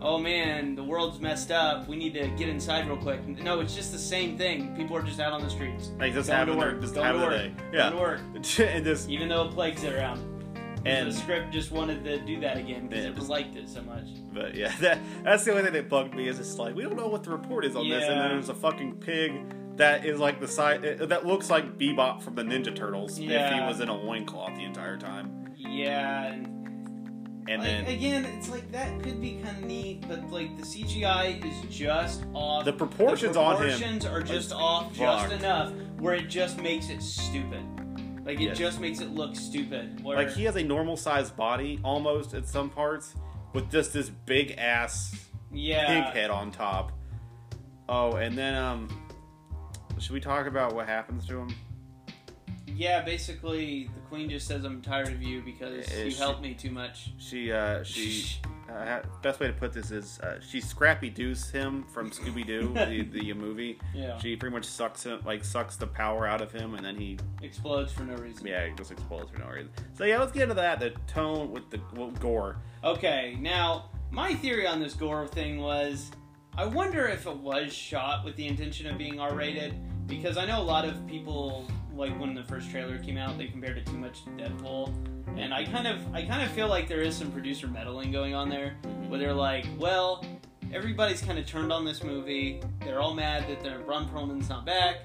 [0.00, 1.88] oh man, the world's messed up.
[1.88, 3.26] We need to get inside real quick.
[3.26, 4.74] No, it's just the same thing.
[4.76, 5.90] People are just out on the streets.
[5.98, 7.90] Like just Going having their work, just going having to their work, day, going yeah.
[7.90, 8.20] to work.
[8.60, 10.20] and this Even though a plague's around.
[10.84, 13.68] and the script just wanted to do that again because Yeah, it just- liked it
[13.68, 14.04] so much.
[14.32, 16.96] but yeah, that that's the only thing that bugged me is it's like we don't
[16.96, 19.32] know what the report is on this, and then there's a fucking pig
[19.76, 23.26] that is like the size uh, that looks like Bebop from the Ninja Turtles if
[23.28, 26.55] he was in a loincloth the entire time, Yeah, and
[27.48, 30.62] and like, then again, it's like that could be kind of neat, but like the
[30.62, 32.64] CGI is just off.
[32.64, 35.32] The proportions the on him are just off just fucked.
[35.32, 37.62] enough where it just makes it stupid.
[38.24, 38.58] Like it Yes.
[38.58, 40.02] just makes it look stupid.
[40.02, 43.14] Where, like he has a normal sized body almost at some parts
[43.52, 45.14] with just this big ass
[45.52, 46.92] yeah, pig head on top.
[47.88, 48.88] Oh, and then um,
[49.98, 51.54] should we talk about what happens to him?
[52.66, 53.00] yeah.
[53.02, 56.70] Basically, queen just says, "I'm tired of you because Yeah, you she- helped me too
[56.70, 58.38] much." She uh she
[58.72, 62.72] uh, best way to put this is uh, she Scrappy Deuce him from Scooby Doo
[62.74, 63.78] the the movie.
[63.94, 66.96] Yeah, She pretty much sucks him like sucks the power out of him, and then
[66.96, 68.46] he explodes for no reason.
[68.46, 69.70] yeah he just explodes for no reason.
[69.94, 70.80] So yeah, let's get into that.
[70.80, 72.56] The tone with the well, gore.
[72.84, 76.10] Okay, now my theory on this gore thing was
[76.56, 79.74] I wonder if it was shot with the intention of being R rated
[80.06, 83.46] because I know a lot of people like when the first trailer came out, they
[83.46, 84.92] compared it too much to Deadpool,
[85.38, 88.34] and I kind of I kind of feel like there is some producer meddling going
[88.34, 88.74] on there,
[89.08, 90.24] where they're like, well,
[90.72, 92.60] everybody's kind of turned on this movie.
[92.84, 94.96] They're all mad that the Ron Perlman's not back.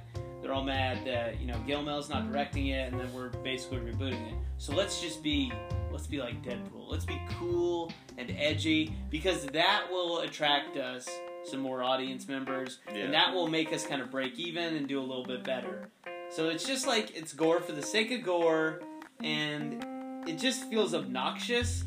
[0.42, 4.28] They're all mad that you know Gilmel's not directing it, and then we're basically rebooting
[4.32, 4.36] it.
[4.58, 5.52] So let's just be
[5.92, 6.90] let's be like Deadpool.
[6.90, 11.08] Let's be cool and edgy because that will attract us
[11.44, 13.00] some more audience members, Yeah.
[13.06, 15.90] and that will make us kind of break even and do a little bit better.
[16.32, 18.82] So it's just like it's gore for the sake of gore,
[19.24, 19.84] and
[20.28, 21.84] it just feels obnoxious.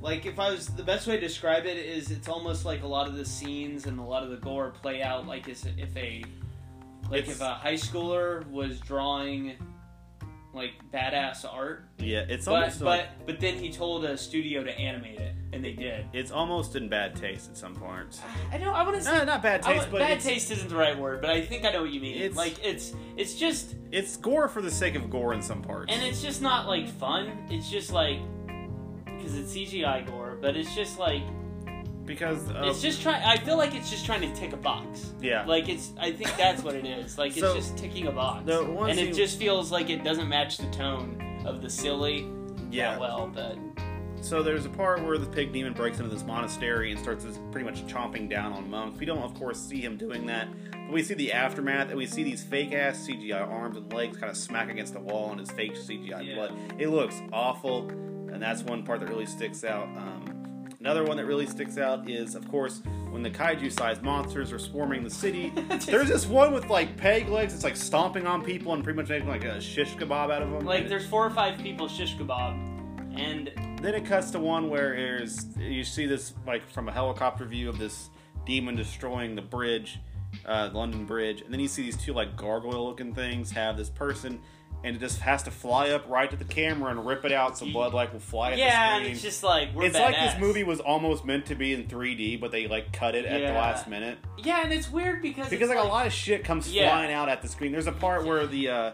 [0.00, 2.86] Like if I was the best way to describe it is it's almost like a
[2.86, 5.96] lot of the scenes and a lot of the gore play out like as if
[5.96, 6.24] a
[7.10, 9.54] like It's- if a high schooler was drawing
[10.54, 14.62] like badass art, Yeah, it's but almost but like, but then he told a studio
[14.62, 16.06] to animate it, and they did.
[16.12, 18.20] it's almost in bad taste at some points.
[18.52, 20.68] I know I want to say No, not bad taste, wa- but bad taste isn't
[20.68, 22.16] the right word, but I think I know what you mean.
[22.16, 25.92] It's- like it's it's just it's gore for the sake of gore in some parts.
[25.92, 27.46] and it's just not like fun.
[27.50, 28.18] It's just like
[29.04, 31.22] because it's CGI gore, but it's just like
[32.04, 33.22] because of, it's just trying.
[33.22, 35.12] I feel like it's just trying to tick a box.
[35.20, 35.92] yeah, Like it's.
[36.00, 37.18] I think that's what it is.
[37.18, 40.70] Like it's just ticking a box, and it just feels like it doesn't match the
[40.70, 42.26] tone of the silly
[42.70, 42.92] yeah.
[42.92, 43.30] that well.
[43.32, 43.58] But
[44.20, 47.64] So there's a part where the pig demon breaks into this monastery and starts pretty
[47.64, 48.98] much chomping down on monks.
[48.98, 52.06] We don't, of course, see him doing that, but we see the aftermath, and we
[52.06, 55.40] see these fake ass CGI arms and legs kind of smack against the wall and
[55.40, 56.34] his fake CGI Yeah.
[56.34, 56.52] blood.
[56.78, 59.84] It looks awful, and that's one part that really sticks out.
[59.84, 64.58] Um, another one that really sticks out is, of course, when the kaiju-sized monsters are
[64.58, 65.50] swarming the city.
[65.86, 67.54] There's this one with like peg legs.
[67.54, 70.50] It's like stomping on people and pretty much making like a shish kebab out of
[70.50, 70.66] them.
[70.66, 73.50] like there's four or five people shish kebab, and
[73.80, 77.68] then it cuts to one where there's you see this like from a helicopter view
[77.68, 78.10] of this
[78.46, 79.98] demon destroying the bridge,
[80.46, 84.40] uh, London Bridge, and then you see these two like gargoyle-looking things have this person,
[84.84, 87.56] and it just has to fly up right to the camera and rip it out
[87.58, 89.12] so blood like will fly at yeah, the and screen.
[89.12, 92.40] it's just like we're It's like this movie was almost meant to be in 3D,
[92.40, 93.58] but they like cut it at the Yeah.
[93.58, 96.72] last minute Yeah, and it's weird because because it's like, a lot of shit comes
[96.72, 96.88] Yeah.
[96.90, 97.70] flying out at the screen.
[97.72, 98.92] There's a part where the uh,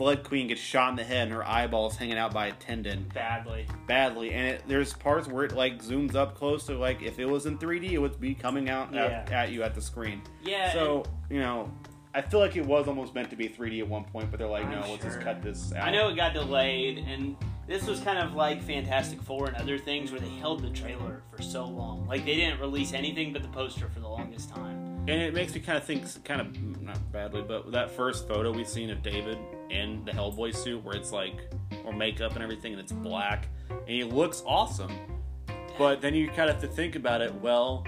[0.00, 3.06] Blood Queen gets shot in the head and her eyeballs hanging out by a tendon
[3.12, 3.66] badly.
[3.86, 7.26] badly, and it, there's parts where it like zooms up close to like if it
[7.26, 9.40] was in 3D, it would be coming out at, Yeah.
[9.42, 10.22] at you at the screen.
[10.42, 10.72] Yeah.
[10.72, 11.70] So you know,
[12.14, 14.48] I feel like it was almost meant to be 3D at one point, but they're
[14.48, 15.86] like, I'm no, let's just cut this out.
[15.86, 17.36] I know it got delayed, and
[17.66, 21.22] this was kind of like Fantastic Four and other things where they held the trailer
[21.30, 22.06] for so long.
[22.08, 24.76] Like they didn't release anything but the poster for the longest time.
[25.08, 28.50] and it makes me kind of think, kind of not badly, but that first photo
[28.50, 29.36] we've seen of David
[29.70, 31.38] in the Hellboy suit, where it's like
[31.84, 34.92] or makeup and everything, and it's black, and he looks awesome.
[35.78, 37.34] But then you kind of have to think about it.
[37.34, 37.84] Well,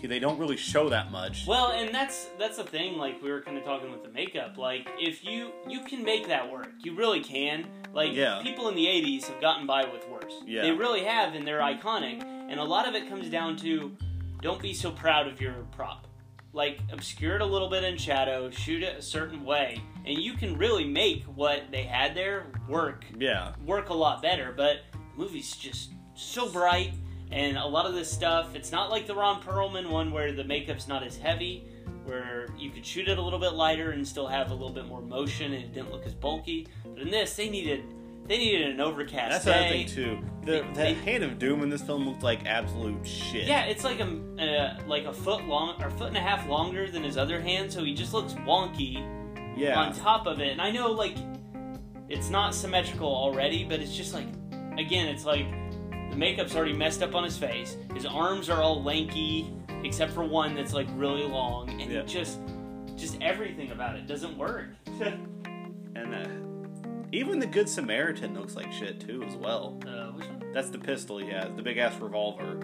[0.00, 1.46] he- they don't really show that much.
[1.46, 2.98] Well, and that's that's the thing.
[2.98, 4.58] Like we were kind of talking with the makeup.
[4.58, 7.66] Like if you you can make that work, you really can.
[7.92, 8.40] Like Yeah.
[8.42, 10.34] people in the '80s have gotten by with worse.
[10.46, 10.62] Yeah.
[10.62, 12.22] They really have, and they're iconic.
[12.22, 13.96] And a lot of it comes down to
[14.40, 16.06] don't be so proud of your prop.
[16.54, 20.34] Like obscure it a little bit in shadow, shoot it a certain way, and you
[20.34, 23.54] can really make what they had there work Yeah.
[23.64, 24.52] work a lot better.
[24.54, 26.92] But the movie's just so bright,
[27.30, 30.44] and a lot of this stuff, it's not like the Ron Perlman one where the
[30.44, 31.64] makeup's not as heavy,
[32.04, 34.86] where you could shoot it a little bit lighter and still have a little bit
[34.86, 36.66] more motion, and it didn't look as bulky.
[36.84, 37.82] But in this, they needed
[38.26, 39.84] they needed an overcast That's the other day.
[39.84, 40.18] thing too.
[40.44, 43.46] The, They- the they- Hand of Doom in this film looked like absolute shit.
[43.46, 44.08] Yeah, it's like a
[44.38, 47.72] uh, like a foot long or foot and a half longer than his other hand,
[47.72, 49.04] so he just looks wonky
[49.56, 49.78] yeah.
[49.78, 50.52] on top of it.
[50.52, 51.16] And I know like
[52.08, 54.26] it's not symmetrical already, but it's just like
[54.78, 55.46] again, it's like
[56.10, 57.76] the makeup's already messed up on his face.
[57.94, 62.02] His arms are all lanky, except for one that's like really long, and Yeah.
[62.02, 62.38] just
[62.96, 64.68] just everything about it doesn't work.
[65.94, 66.28] And uh,
[67.12, 69.78] even the Good Samaritan looks like shit too, as well.
[69.86, 70.42] uh, which one?
[70.52, 72.58] That's the pistol he has, the big ass revolver.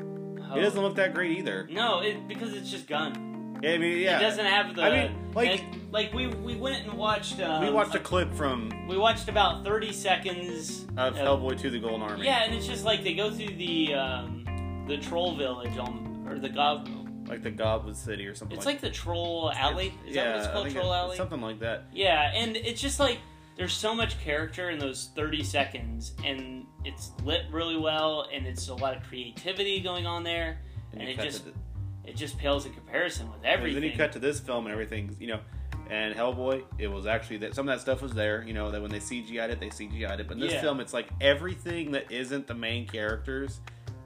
[0.50, 0.56] Oh.
[0.56, 1.68] It doesn't look that great either.
[1.70, 3.60] No, it because it's just gun.
[3.62, 4.18] Yeah, I mean, yeah.
[4.18, 4.82] It doesn't have the.
[4.82, 7.40] I mean, like- and, like we we went and watched.
[7.40, 11.78] Um, we watched a clip from We watched about thirty seconds of Hellboy to the
[11.78, 12.24] Golden Army.
[12.24, 16.38] Yeah, and it's just like they go through the um, the troll village on or
[16.38, 16.88] the gob.
[17.26, 19.92] Like the Goblin City or something It's like like the troll alley.
[20.06, 20.70] Is yeah, that what it's called?
[20.70, 21.16] Troll it- alley.
[21.18, 21.84] Something like that.
[21.92, 23.18] Yeah, and it's just like
[23.58, 28.68] there's so much character in those 30 seconds, and it's lit really well, and it's
[28.68, 30.60] a lot of creativity going on there,
[30.92, 31.52] And, and, it just the,
[32.04, 33.82] it just pales in comparison with and everything.
[33.82, 35.40] then you cut to this film and everything, you know.
[35.90, 38.44] And Hellboy, it was actually that some of that stuff was there.
[38.46, 40.28] You know that when they CGI'd it, they CGI'd it.
[40.28, 40.60] But in this Yeah.
[40.60, 43.60] film, it's like everything that isn't the main characters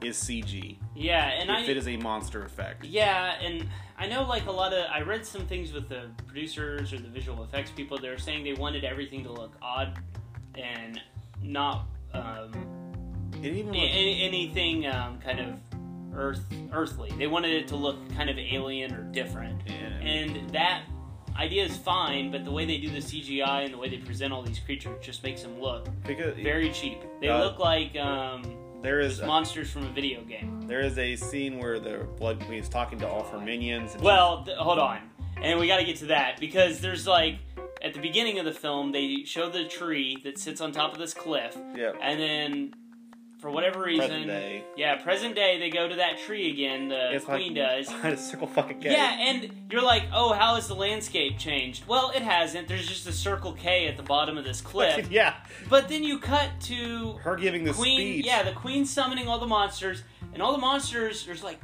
[0.05, 0.77] is CG.
[0.95, 2.85] Yeah, and if I it is a monster effect.
[2.85, 6.93] Yeah, and I know like a lot of I read some things with the producers
[6.93, 7.97] or the visual effects people.
[7.97, 9.97] They were saying they wanted everything to look odd
[10.55, 10.99] and
[11.41, 12.51] not um,
[13.41, 15.55] It even looked- a- anything um, kind of
[16.15, 17.11] earth earthly.
[17.17, 19.73] They wanted it to look kind of alien or different, Yeah.
[19.73, 20.83] and that
[21.35, 22.29] idea is fine.
[22.31, 25.03] But the way they do the CGI and the way they present all these creatures
[25.03, 26.99] just makes them look because very cheap.
[27.19, 28.43] They Uh, look like um,
[28.83, 30.61] there is a, monsters from a video game.
[30.67, 33.93] there is a scene where the Blood Queen is talking to all her minions.
[33.95, 34.99] And Well, th- hold on,
[35.41, 37.39] and we got to get to that because there's like
[37.81, 40.99] at the beginning of the film they show the tree that sits on top of
[40.99, 42.73] this cliff, yeah, and then
[43.43, 44.63] for whatever reason, present day.
[44.77, 46.87] yeah, present day they go to that tree again.
[46.87, 47.87] The It's queen like, does.
[47.89, 48.93] Behind a circle fucking K.
[48.93, 51.85] Yeah, and you're like, oh, how has the landscape changed?
[51.85, 52.69] Well, it hasn't.
[52.69, 55.11] There's just a circle K at the bottom of this cliff.
[55.11, 55.35] yeah.
[55.69, 58.25] But then you cut to Her giving the queen speech.
[58.25, 61.59] yeah the queen summoning all the monsters and all the monsters there's like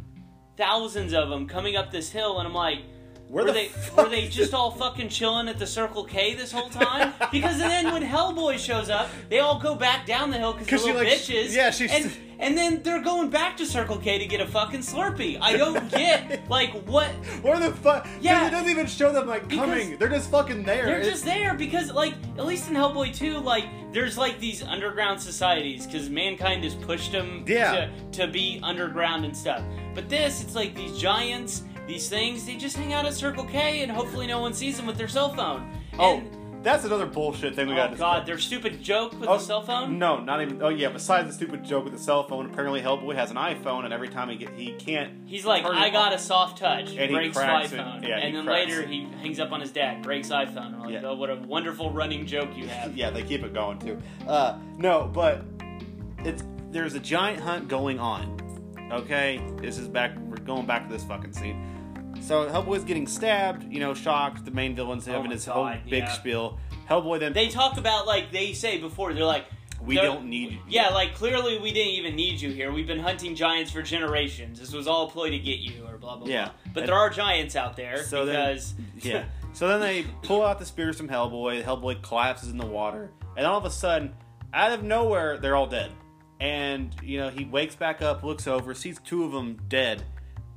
[0.57, 2.79] thousands of them coming up this hill and i'm like
[3.29, 3.71] Where were the they
[4.03, 7.91] were they just all fucking chilling at the circle k this whole time because then
[7.93, 11.19] when hellboy shows up they all go back down the hill because they're little like,
[11.19, 14.47] bitches yeah, she's- and, and then they're going back to circle k to get a
[14.47, 17.07] fucking slurpee i don't get like what
[17.43, 18.07] Where the fuck?
[18.19, 18.47] Yeah.
[18.47, 19.97] it doesn't even show them like coming.
[19.97, 20.85] They're just fucking there.
[20.85, 24.61] They're It's- just there because, like, at least in Hellboy 2, like, there's like these
[24.63, 27.87] underground societies because mankind has pushed them Yeah.
[28.11, 29.61] to, to be underground and stuff.
[29.95, 33.81] But this, it's like these giants, these things, they just hang out at Circle K
[33.83, 35.69] and hopefully no one sees them with their cell phone.
[35.97, 37.93] Oh, And, that's another bullshit thing we got.
[37.93, 39.97] oh god, their stupid joke with Oh, the cell phone?
[39.97, 40.61] No, not even.
[40.61, 40.89] Oh yeah.
[40.89, 44.09] Besides the stupid joke with the cell phone, apparently Hellboy has an iPhone, and every
[44.09, 45.13] time he get he can't.
[45.25, 46.89] He's like, I got a soft touch.
[46.89, 47.79] And he breaks cracks it.
[47.79, 48.03] iPhone.
[48.05, 48.89] Yeah, he and then cracks later it.
[48.89, 50.73] he hangs up on his dad, breaks iPhone.
[50.73, 51.01] I'm like, Yeah.
[51.05, 52.93] oh, what a wonderful running joke you have.
[52.97, 53.97] Yeah, they keep it going too.
[54.27, 55.45] Uh, no, but
[56.25, 58.35] it's there's a giant hunt going on.
[58.91, 60.17] Okay, this is back.
[60.19, 61.63] We're going back to this fucking scene.
[62.21, 63.71] So Hellboy's getting stabbed.
[63.71, 64.45] You know, shocked.
[64.45, 66.11] The main villain's Oh having my his whole big yeah.
[66.11, 66.59] spiel.
[66.89, 69.45] Hellboy then They talk about, like, they say before, they're like,
[69.81, 70.59] we they're- don't need you.
[70.67, 72.71] Yeah, like clearly we didn't even need you here.
[72.71, 74.59] We've been hunting giants for generations.
[74.59, 76.45] This was all a ploy to get you, or blah blah Yeah.
[76.45, 76.53] blah.
[76.73, 78.59] But And- there are giants out there So then-
[79.01, 79.23] Yeah.
[79.53, 81.63] So then they pull out the spears from Hellboy.
[81.63, 84.13] Hellboy collapses in the water, and all of a sudden,
[84.53, 85.91] out of nowhere, they're all dead.
[86.41, 90.03] And you know he wakes back up, looks over, sees two of them dead,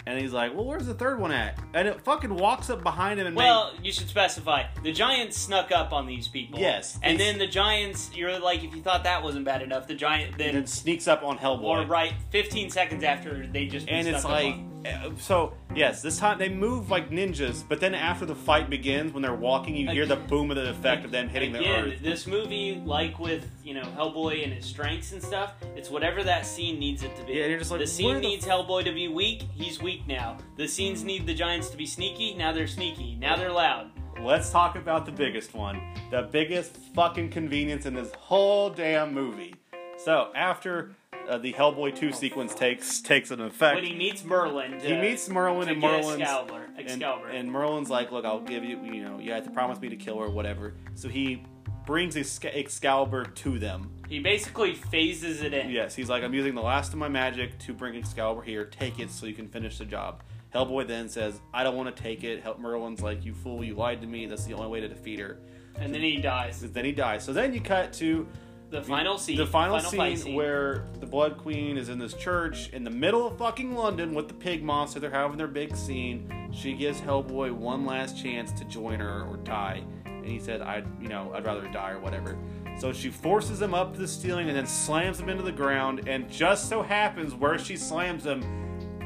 [0.06, 3.20] and he's like, "Well, where's the third one at?" And it fucking walks up behind
[3.20, 6.58] him and well, you should specify the giants snuck up on these people.
[6.58, 8.10] Yes, and then the giants.
[8.14, 11.22] You're like, if you thought that wasn't bad enough, the giant makes, then sneaks up
[11.22, 11.62] on Hellboy.
[11.62, 14.71] or right 15 seconds after they just and it's like, on.
[14.84, 19.12] Uh, so yes, this time they move like ninjas, but then after the fight begins,
[19.12, 21.84] when they're walking, you hear the boom of the effect of them hitting the Again,
[21.84, 22.02] earth.
[22.02, 26.46] this movie, like with you know Hellboy and his strengths and stuff, it's whatever that
[26.46, 27.34] scene needs it to be.
[27.34, 29.42] Yeah, you're just like, the scene the needs Hellboy to be weak.
[29.54, 30.38] He's weak now.
[30.56, 31.06] The scenes mm.
[31.06, 32.34] need the giants to be sneaky.
[32.34, 33.16] Now they're sneaky.
[33.20, 33.90] Now they're loud.
[34.20, 35.80] Let's talk about the biggest one.
[36.10, 39.54] The biggest fucking convenience in this whole damn movie.
[39.96, 40.94] So, after
[41.28, 44.94] uh, the Hellboy 2 sequence takes takes an effect, When he meets Merlin, to, he
[45.00, 46.68] meets Merlin and Merlin's Excalibur.
[46.76, 47.28] and, Excalibur.
[47.28, 49.96] and Merlin's like, "Look, I'll give you, you know, you have to promise me to
[49.96, 51.44] kill her, whatever." So he
[51.86, 53.90] brings Exca- Excalibur to them.
[54.08, 55.70] he basically phases it in.
[55.70, 58.64] Yes, he's like, "I'm using the last of my magic to bring Excalibur here.
[58.64, 60.22] Take it so you can finish the job."
[60.54, 63.64] Hellboy then says, "I don't want to take it." Hel- Merlin's like, "You fool!
[63.64, 64.26] You lied to me.
[64.26, 65.38] That's the only way to defeat her."
[65.76, 66.60] And then he dies.
[66.60, 67.24] Then he dies.
[67.24, 68.28] So then you cut to
[68.72, 69.36] The final scene.
[69.36, 73.26] the final, fight scene, where the Blood Queen is in this church in the middle
[73.26, 74.98] of fucking London with the pig monster.
[74.98, 76.48] They're having their big scene.
[76.54, 80.84] She gives Hellboy one last chance to join her or die, and he said, "I,
[81.02, 82.38] you know, I'd rather die or whatever."
[82.78, 86.08] So she forces him up to the ceiling and then slams him into the ground.
[86.08, 88.42] And just so happens where she slams him,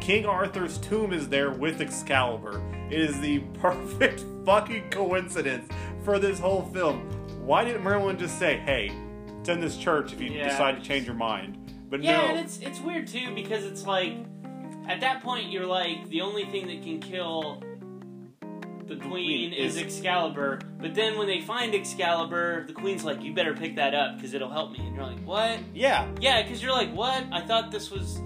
[0.00, 2.62] King Arthur's tomb is there with Excalibur.
[2.88, 5.68] It is the perfect fucking coincidence
[6.04, 7.00] for this whole film.
[7.44, 8.92] Why didn't Merlin just say, "Hey,
[9.46, 10.48] it's in this church if you Yeah.
[10.48, 11.56] decide to change your mind"?
[11.88, 14.14] But Yeah, no, and it's it's weird too because it's like
[14.88, 17.62] at that point you're like the only thing that can kill
[18.88, 20.58] the queen is is- Excalibur.
[20.80, 24.34] But then when they find Excalibur, the queen's like, "You better pick that up because
[24.34, 27.70] it'll help me." And you're like, "What?" yeah, Yeah, because you're like, "What?" I thought
[27.70, 28.20] this was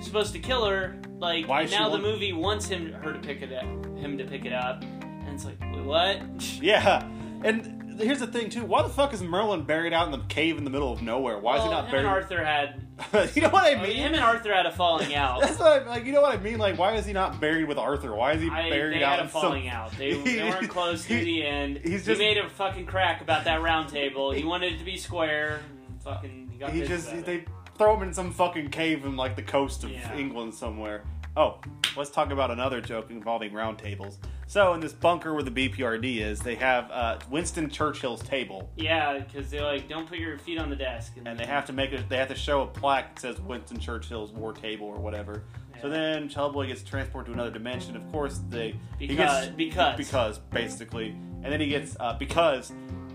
[0.00, 0.96] supposed to kill her.
[1.18, 3.64] Like Why now the want- movie wants him her to pick it up,
[3.96, 5.56] him to pick it up, and it's like,
[5.86, 6.20] what?"
[6.62, 7.02] yeah.
[7.44, 10.58] And here's the thing too: Why the fuck is Merlin buried out in the cave
[10.58, 11.38] in the middle of nowhere?
[11.38, 12.04] Why is he not him buried?
[12.06, 12.82] and Arthur had
[13.36, 13.82] you know what I I mean?
[13.84, 15.40] mean, him and Arthur had a falling out.
[15.42, 16.04] That's what I, like.
[16.06, 16.58] You know what I mean?
[16.58, 18.14] Like, why is he not buried with Arthur?
[18.14, 19.92] Why is he I, buried they out in some- falling out.
[19.98, 21.80] They, they weren't close to the end.
[21.84, 24.30] he's he made a fucking crack about that round table.
[24.32, 25.60] He wanted it to be square.
[25.88, 27.26] And fucking, he he just about it.
[27.26, 27.44] they
[27.76, 30.16] throw him in some fucking cave in like the coast of Yeah.
[30.16, 31.04] England somewhere.
[31.36, 31.60] Oh,
[31.96, 34.18] let's talk about another joke involving round tables.
[34.46, 39.18] So in this bunker where the BPRD is, they have uh, Winston Churchill's table, Yeah,
[39.18, 41.14] because they're like, don't put your feet on the desk.
[41.24, 42.08] and they have to make it.
[42.08, 45.42] They have to show a plaque that says Winston Churchill's war table or whatever.
[45.82, 47.96] So then Hellboy gets transported to another dimension.
[47.96, 49.96] Of course, they he Because- gets, because.
[49.96, 51.08] because basically,
[51.42, 52.72] and then he gets uh, because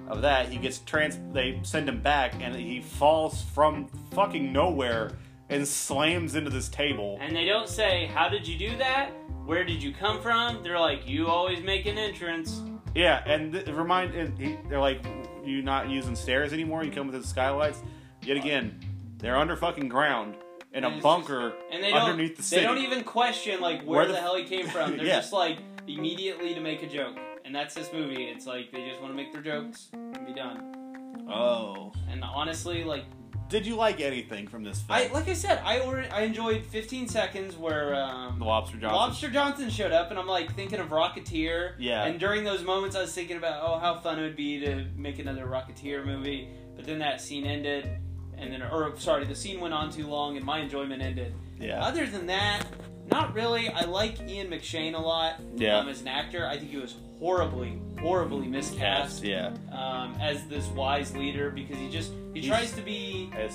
[0.07, 1.17] of that he gets trans.
[1.33, 5.11] They send him back, and he falls from fucking nowhere
[5.51, 7.17] and slams into this table.
[7.21, 9.11] And they don't say, how did you do that?
[9.45, 10.63] Where did you come from?
[10.63, 12.61] They're like, you always make an entrance.
[12.95, 15.03] Yeah, and th- remind and he, they're like,
[15.45, 16.83] you not using stairs anymore.
[16.83, 17.81] You come with the skylights.
[18.23, 18.79] Yet again,
[19.17, 20.35] they're under fucking ground
[20.73, 22.61] in And a bunker And they don't, underneath the city.
[22.61, 24.95] They don't even question like where, Where the, the- hell he came from.
[24.97, 25.17] They're Yeah.
[25.17, 28.23] just like immediately to make a joke, and that's this movie.
[28.25, 31.25] It's like they just want to make their jokes and be done.
[31.29, 33.05] oh, And honestly, like
[33.51, 34.97] did you like anything from this film?
[34.97, 38.95] I like I said, I already, I enjoyed 15 seconds where um, the Lobster Johnson.
[38.95, 41.73] Lobster Johnson showed up, and I'm like thinking of Rocketeer.
[41.77, 42.05] Yeah.
[42.05, 44.85] And during those moments, I was thinking about oh how fun it would be to
[44.95, 46.49] make another Rocketeer movie.
[46.75, 47.89] But then that scene ended,
[48.37, 51.35] and then or sorry, the scene went on too long, and my enjoyment ended.
[51.59, 51.83] Yeah.
[51.83, 52.65] Other than that,
[53.07, 53.67] not really.
[53.67, 55.41] I like Ian McShane a lot.
[55.57, 55.77] Yeah.
[55.77, 59.51] Um, as an actor, I think he was horribly, horribly miscast Yeah.
[59.71, 63.53] um, as this wise leader because he just he He's- tries to be As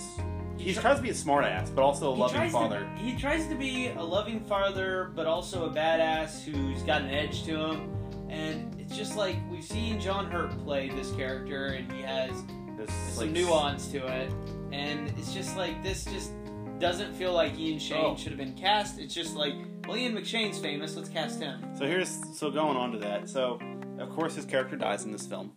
[0.59, 2.81] he try- tries to be a smartass, but also a loving father.
[2.81, 7.11] To, he tries to be a loving father, but also a badass who's got an
[7.11, 7.93] edge to him.
[8.31, 12.31] And it's just like we've seen John Hurt play this character, and he has
[12.79, 14.31] This, some like, nuance to it.
[14.73, 16.33] And it's just like this just
[16.79, 18.17] doesn't feel like Ian Shane Oh.
[18.17, 18.99] should have been cast.
[18.99, 19.55] It's just like,
[19.87, 21.63] well, Ian McShane's famous, let's cast him.
[21.79, 23.29] So here's so going on to that.
[23.31, 23.59] So
[23.99, 25.53] of course his character dies in this film.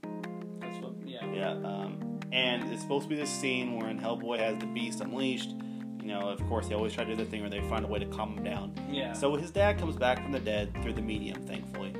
[0.60, 1.26] That's what, yeah.
[1.34, 1.52] Yeah.
[1.52, 5.56] Um, and it's supposed to be this scene wherein Hellboy has the Beast unleashed.
[6.00, 7.88] You know, of course, they always try to do the thing where they find a
[7.88, 8.74] way to calm him down.
[8.90, 9.14] Yeah.
[9.14, 11.94] So his dad comes back from the dead through the medium, thankfully.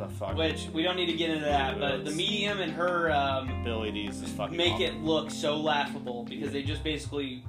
[0.00, 0.36] Oh, fuck.
[0.36, 4.22] Which we don't need to get into that, but the medium and her um, abilities
[4.22, 4.86] is fucking make awful.
[4.86, 7.44] it look so laughable because they just basically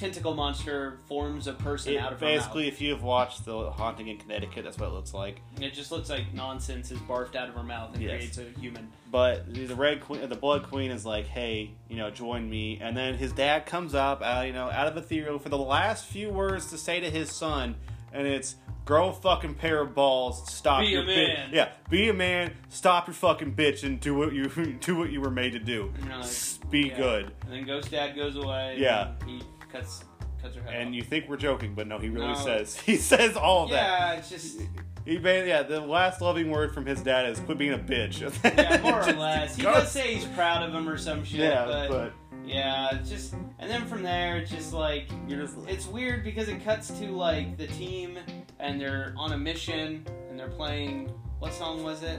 [0.00, 3.70] tentacle monster forms a person It- out of her basically, if you have watched the
[3.70, 5.40] Haunting in Connecticut, that's what it looks like.
[5.52, 5.62] mouth.
[5.62, 8.16] It just looks like nonsense is barfed out of her mouth and Yes.
[8.16, 8.88] creates a human.
[9.12, 12.96] But the Red Queen, the Blood Queen, is like, "Hey, you know, join me." And
[12.96, 16.30] then his dad comes up, uh, you know, out of ethereal for the last few
[16.30, 17.74] words to say to his son,
[18.12, 21.72] and it's, "Grow a fucking pair of balls, stop Be your a bi- man." yeah,
[21.90, 24.46] be a man, stop your fucking bitch, and do what you
[24.80, 25.92] do what you were made to do.
[25.96, 26.96] And you're like, S- be yeah.
[26.96, 28.76] good." And then Ghost Dad goes away.
[28.78, 29.12] Yeah.
[29.20, 29.42] and he
[29.72, 30.04] cuts
[30.42, 30.94] cuts her head And off.
[30.94, 32.34] you think we're joking, but no, he really No.
[32.34, 33.76] says he says all of that.
[33.76, 34.60] yeah, it's just
[35.04, 38.20] He ba- yeah, the last loving word from his dad is "quit being a bitch."
[38.44, 39.56] yeah, more or Just less.
[39.56, 41.40] He goes- does say he's proud of him or some shit.
[41.40, 42.12] yeah, but, but
[42.46, 46.48] yeah, it's just and then from there, it's just like you're just it's weird because
[46.48, 48.18] it cuts to like the team
[48.58, 52.18] and they're on a mission and they're playing what song was it?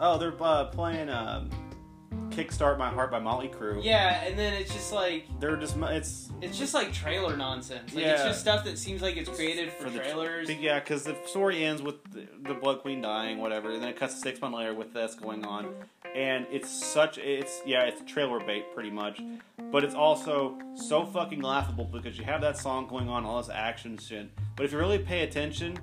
[0.00, 1.50] oh, they're uh, playing um,
[2.30, 3.82] "Kickstart My Heart" by Mötley Crüe.
[3.82, 7.94] Yeah, and then it's just like they're just it's it's just like trailer nonsense.
[7.94, 8.28] Like it's Yeah.
[8.28, 10.48] just stuff that seems like it's created for, the trailers.
[10.50, 13.96] Yeah, because the story ends with the, the Blood Queen dying, whatever, and then it
[13.96, 15.74] cuts to six months later with this going on,
[16.14, 19.20] and it's such it's yeah it's trailer bait pretty much,
[19.72, 23.50] but it's also so fucking laughable because you have that song going on, all this
[23.50, 25.78] action shit, but if you really pay attention.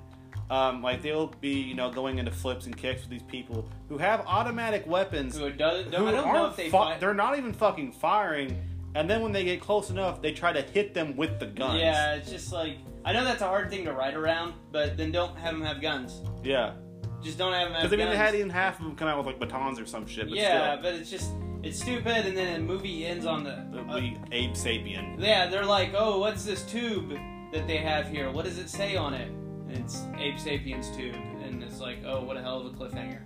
[0.48, 3.98] Um, like they'll be, you know, going into flips and kicks with these people who
[3.98, 5.36] have automatic weapons.
[5.36, 5.86] Who does?
[5.86, 6.70] who I don't know if they.
[6.70, 8.62] fi- fi- they're not even fucking firing,
[8.94, 11.80] and then when they get close enough, they try to hit them with the guns.
[11.80, 15.10] Yeah, it's just like I know that's a hard thing to write around, but then
[15.10, 16.20] don't have them have guns.
[16.44, 16.74] yeah.
[17.22, 18.18] Just don't have them Because I mean, guns.
[18.18, 20.28] they had even half of them come out with like batons or some shit.
[20.28, 21.30] But yeah, still, but it's just
[21.64, 23.66] it's stupid, and then the movie ends on the.
[23.72, 23.96] the, uh,
[24.30, 25.18] Abe Sapien.
[25.18, 27.18] yeah, they're like, oh, what's this tube
[27.52, 28.30] that they have here?
[28.30, 29.32] What does it say on it?
[29.68, 33.20] And it's Abe Sapiens tube, and it's like, oh, what a hell of a cliffhanger.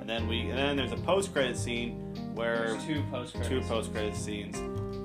[0.00, 1.92] And then we, and then there's a post credit scene
[2.34, 4.58] where There's two post two post credit scenes.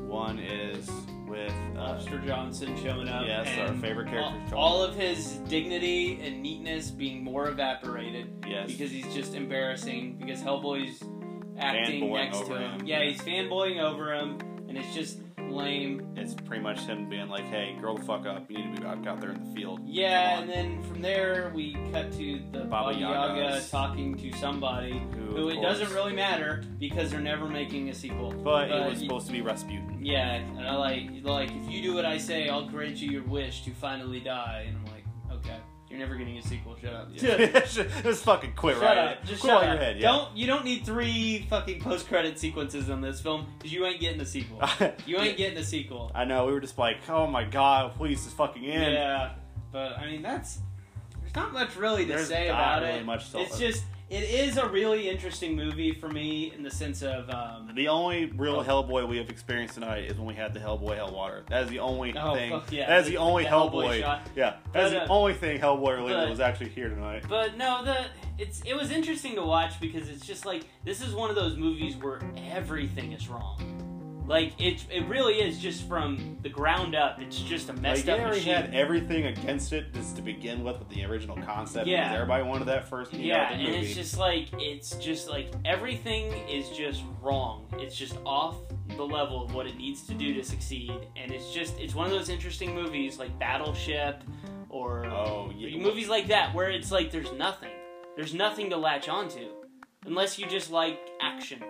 [0.08, 0.90] One is
[1.28, 3.26] with uh, Lobster Johnson showing up.
[3.28, 8.68] Yes, our favorite character, All, all of his dignity and neatness being more evaporated yes,
[8.72, 10.18] because he's just embarrassing.
[10.18, 11.04] Because Hellboy's
[11.60, 12.80] acting Fanboying next to over him.
[12.80, 12.88] him.
[12.88, 15.20] Yeah, he's fanboying over him, and it's just
[15.52, 16.14] lame.
[16.16, 18.50] it's pretty much him being like, "Hey, grow the fuck up.
[18.50, 21.52] You need to be back out there in the field." Yeah, and then from there
[21.56, 23.70] we cut to the Baba Baba Yaga Yagas.
[23.72, 27.94] talking to somebody Who, who it course- doesn't really matter because they're never making a
[27.94, 28.32] sequel.
[28.32, 30.00] But, it was you- supposed to be Rasputin.
[30.04, 33.24] Yeah, and I like like if you do what I say, I'll grant you your
[33.24, 34.66] wish to finally die.
[34.68, 35.06] And I'm like,
[35.40, 35.58] okay,
[35.90, 36.76] you're never getting a sequel.
[36.82, 37.08] Shut up.
[37.14, 37.60] Yeah.
[37.66, 38.98] Just fucking quit Shut right.
[38.98, 39.24] up.
[39.26, 39.70] Just quit shut up.
[39.70, 39.98] your head.
[39.98, 40.12] Yeah.
[40.12, 44.00] Don't you don't need three fucking post credit sequences on this film because you ain't
[44.00, 44.62] getting a sequel.
[45.06, 46.12] You ain't getting a sequel.
[46.14, 46.46] I know.
[46.46, 48.94] We were just like, oh my god, please just fucking end.
[48.94, 49.34] Yeah,
[49.72, 50.60] but I mean that's
[51.22, 53.06] there's not much really to There's say not about really it.
[53.06, 57.02] much to- it's just it is a really interesting movie for me in the sense
[57.02, 58.64] of um, The only real Oh.
[58.64, 61.46] Hellboy we have experienced tonight is when we had the Hellboy Hellwater.
[61.50, 62.52] That is the only Oh, thing.
[62.52, 62.88] fuck yeah.
[62.88, 64.00] That is the, The- only the Hellboy Hellboy.
[64.00, 64.22] shot.
[64.36, 67.24] Yeah, that's the uh, only thing Hellboy related but- was actually here tonight.
[67.28, 68.06] But no, the
[68.38, 71.58] it's it was interesting to watch because it's just like this is one of those
[71.58, 72.20] movies where
[72.52, 73.56] everything is wrong.
[74.28, 77.22] Like it, it really is just from the ground up.
[77.22, 78.54] It's just a Like, messed they up already machine.
[78.54, 81.88] had everything against it just to begin with, with the original concept.
[81.88, 82.14] Yeah.
[82.14, 83.14] everybody wanted that first.
[83.14, 87.66] Yeah, know, and it's just like it's just like everything is just wrong.
[87.80, 88.58] It's just off
[88.98, 92.06] the level of what it needs to do to succeed, and it's just it's one
[92.08, 94.24] of those interesting movies like Battleship
[94.70, 97.72] or oh yeah, movies like that where it's like there's nothing,
[98.18, 99.48] there's nothing to latch onto,
[100.06, 101.62] unless you just like action.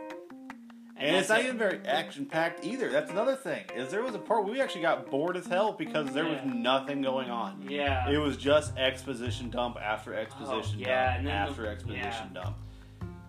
[1.00, 1.46] And it's not it.
[1.46, 2.90] even very action packed either.
[2.92, 3.66] That's another thing.
[3.76, 6.40] Is there was a part where we actually got bored as hell because there was
[6.46, 7.66] nothing going on.
[7.70, 8.10] Yeah.
[8.10, 12.42] It was just exposition dump after exposition Oh, yeah, dump after the- exposition yeah.
[12.44, 12.58] dump.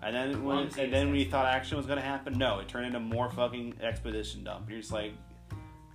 [0.01, 1.31] And then when and then we heck.
[1.33, 4.71] thought action was gonna happen, no, it turned into more fucking exposition dump.
[4.71, 5.12] You're just like,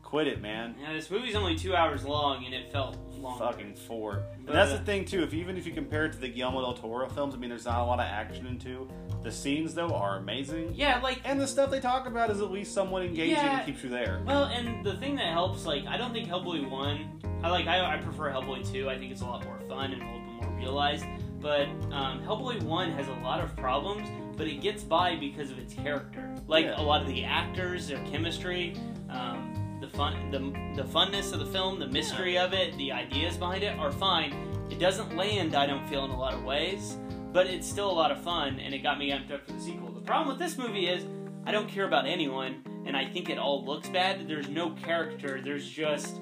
[0.04, 0.76] quit it, man.
[0.80, 3.40] Yeah, this movie's only two hours long, and it felt long.
[3.40, 4.24] Fucking four.
[4.48, 5.24] And that's the thing too.
[5.24, 7.66] If even if you compare it to the Guillermo del Toro films, I mean, there's
[7.66, 8.88] not a lot of action into.
[9.24, 12.52] The scenes though are amazing, Yeah, like and the stuff they talk about is at
[12.52, 13.58] least somewhat engaging Yeah.
[13.60, 14.22] and keeps you there.
[14.26, 17.20] Well, and the thing that helps, like, I don't think Hellboy one.
[17.42, 17.68] I like.
[17.68, 18.90] I, I prefer Hellboy two.
[18.90, 21.06] I think it's a lot more fun and a little bit more realized.
[21.40, 24.08] But um, Hellboy one has a lot of problems,
[24.38, 26.34] but it gets by because of its character.
[26.48, 26.80] Like Yeah.
[26.80, 28.76] a lot of the actors, their chemistry,
[29.10, 29.63] um,
[29.94, 30.40] fun, the
[30.82, 34.34] the funness of the film, the mystery of it, the ideas behind it are fine.
[34.70, 36.98] It doesn't land, I don't feel, in a lot of ways,
[37.32, 39.60] but it's still a lot of fun, and it got me amped up for the
[39.60, 39.92] sequel.
[39.92, 41.06] The problem with this movie is
[41.46, 44.28] I don't care about anyone, and I think it all looks bad.
[44.28, 45.42] There's no character.
[45.42, 46.22] There's just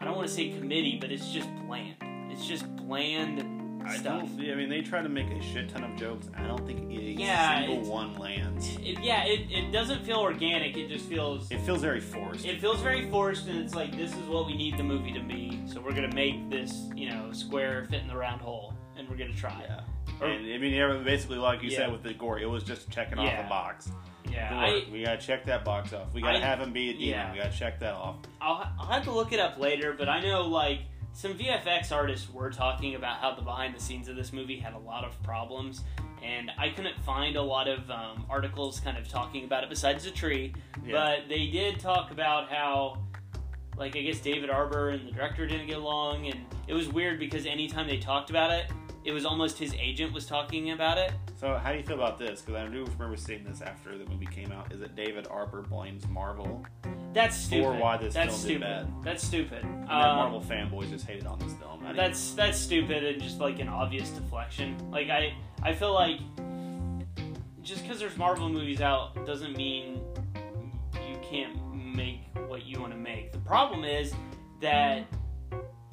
[0.00, 1.96] I don't want to say committee, but it's just bland.
[2.30, 4.20] It's just bland I stuff.
[4.20, 4.36] don't.
[4.38, 6.28] See I mean, they try to make a shit ton of jokes.
[6.36, 8.76] I don't think a Yeah, single one lands.
[8.82, 10.76] It, yeah, it, it doesn't feel organic.
[10.76, 12.44] It just feels It feels very forced.
[12.44, 15.20] it feels very forced, and it's like this is what we need the movie to
[15.20, 15.60] be.
[15.66, 19.16] So we're gonna make this you know square fit in the round hole, and we're
[19.16, 19.62] gonna try.
[19.68, 19.80] yeah.
[20.20, 21.78] Or- And, I mean, basically, like you Yeah.
[21.78, 23.46] said with the gore, it was just checking off Yeah.
[23.46, 23.90] a box.
[24.30, 26.14] Yeah, I, we gotta check that box off.
[26.14, 27.08] We gotta I- have him be a demon.
[27.08, 27.32] yeah.
[27.32, 28.16] We gotta check that off.
[28.40, 30.80] I'll, I'll have to look it up later, but I know like
[31.14, 34.74] some VFX artists were talking about how the behind the scenes of this movie had
[34.74, 35.82] a lot of problems,
[36.22, 40.04] and I couldn't find a lot of um, articles kind of talking about it besides
[40.04, 40.54] the tree.
[40.84, 40.92] Yeah.
[40.92, 42.98] But they did talk about how,
[43.76, 47.18] like, I guess David Harbour and the director didn't get along, and it was weird
[47.18, 48.70] because anytime they talked about it,
[49.04, 51.12] it was almost his agent was talking about it.
[51.42, 52.40] So, how do you feel about this?
[52.40, 54.70] Because I do remember seeing this after the movie came out.
[54.72, 56.64] Is it David Harbour blames Marvel?
[57.12, 57.80] That's stupid.
[57.80, 58.60] why this That's film did stupid.
[58.60, 59.04] bad.
[59.04, 59.64] That's stupid.
[59.64, 61.82] And that Um, Marvel fanboys just hated on this film.
[61.96, 64.76] That's that's stupid and just like an obvious deflection.
[64.92, 65.34] Like I
[65.64, 66.20] I feel like
[67.64, 70.00] just because there's Marvel movies out doesn't mean
[70.94, 73.32] you can't make what you want to make.
[73.32, 74.14] The problem is
[74.60, 75.06] that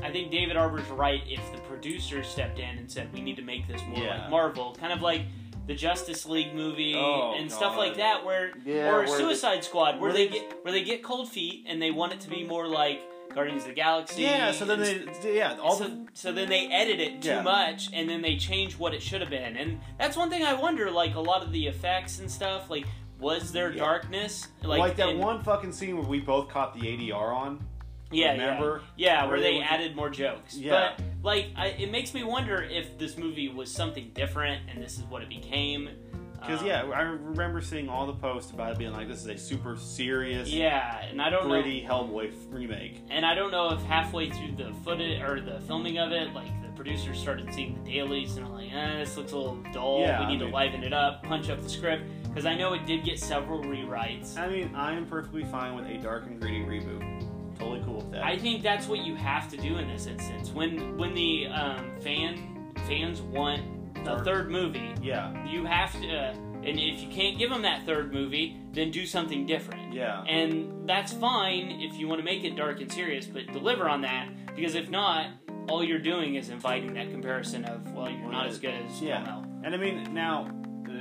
[0.04, 3.42] I think David Harbour's right if the producers stepped in and said we need to
[3.42, 4.22] make this more Yeah.
[4.22, 5.24] like Marvel, kind of like
[5.70, 10.00] the Justice League movie Oh, and stuff like that, where Yeah, or where Suicide Squad,
[10.02, 12.44] where they they- get where they get cold feet and they want it to be
[12.44, 13.00] more like
[13.36, 14.24] Guardians of the Galaxy.
[14.24, 14.52] yeah.
[14.52, 17.44] So then they, yeah, all so, the so then they edit it too Yeah.
[17.44, 20.54] much and then they change what it should have been and that's one thing i
[20.56, 22.88] wonder like a lot of the effects and stuff like
[23.20, 23.84] was there Yeah.
[23.84, 27.60] darkness like, that in- one fucking scene where we both caught the ADR on.
[28.12, 28.82] Yeah remember?
[28.98, 30.94] yeah, yeah Where where, they they added more jokes Yeah.
[30.98, 34.98] but like I, it makes me wonder if this movie was something different and this
[34.98, 35.90] is what it became
[36.40, 39.28] Because Um, yeah, I remember seeing all the posts about it being like, "This is
[39.28, 43.70] a super serious, yeah and i don't know gritty Hellboy remake." and I don't know
[43.74, 47.84] if halfway through the footage or the filming of it, like the producers started seeing
[47.84, 50.00] the dailies and I'm like, eh, this looks a little dull.
[50.00, 52.56] Yeah, we I need mean- to liven it up, punch up the script because I
[52.56, 54.38] know it did get several rewrites.
[54.38, 57.04] I mean, I am perfectly fine with a dark and gritty reboot.
[57.60, 58.24] Totally cool with that.
[58.24, 60.50] I think that's what you have to do in this instance.
[60.52, 63.62] When when the um, fan fans want
[63.98, 64.26] a Dark.
[64.26, 66.08] third movie, yeah, you have to.
[66.10, 66.34] Uh,
[66.64, 69.94] and if you can't give them that third movie, then do something different.
[69.94, 70.24] yeah.
[70.24, 74.02] And that's fine if you want to make it dark and serious, but deliver on
[74.02, 75.28] that because if not,
[75.70, 79.24] all you're doing is inviting that comparison of well, you're not as good as Yeah.
[79.24, 79.46] Mel.
[79.64, 80.50] And I mean, now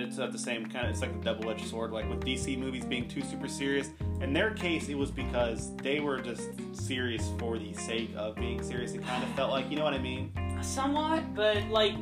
[0.01, 1.91] it's at the same kind of it's like a double-edged sword.
[1.93, 3.91] Like with DC movies being too super serious.
[4.21, 8.63] In their case, it was because they were just serious for the sake of being
[8.63, 8.93] serious.
[8.93, 10.33] It kind of felt like, you know what I mean?
[10.61, 11.95] somewhat, but like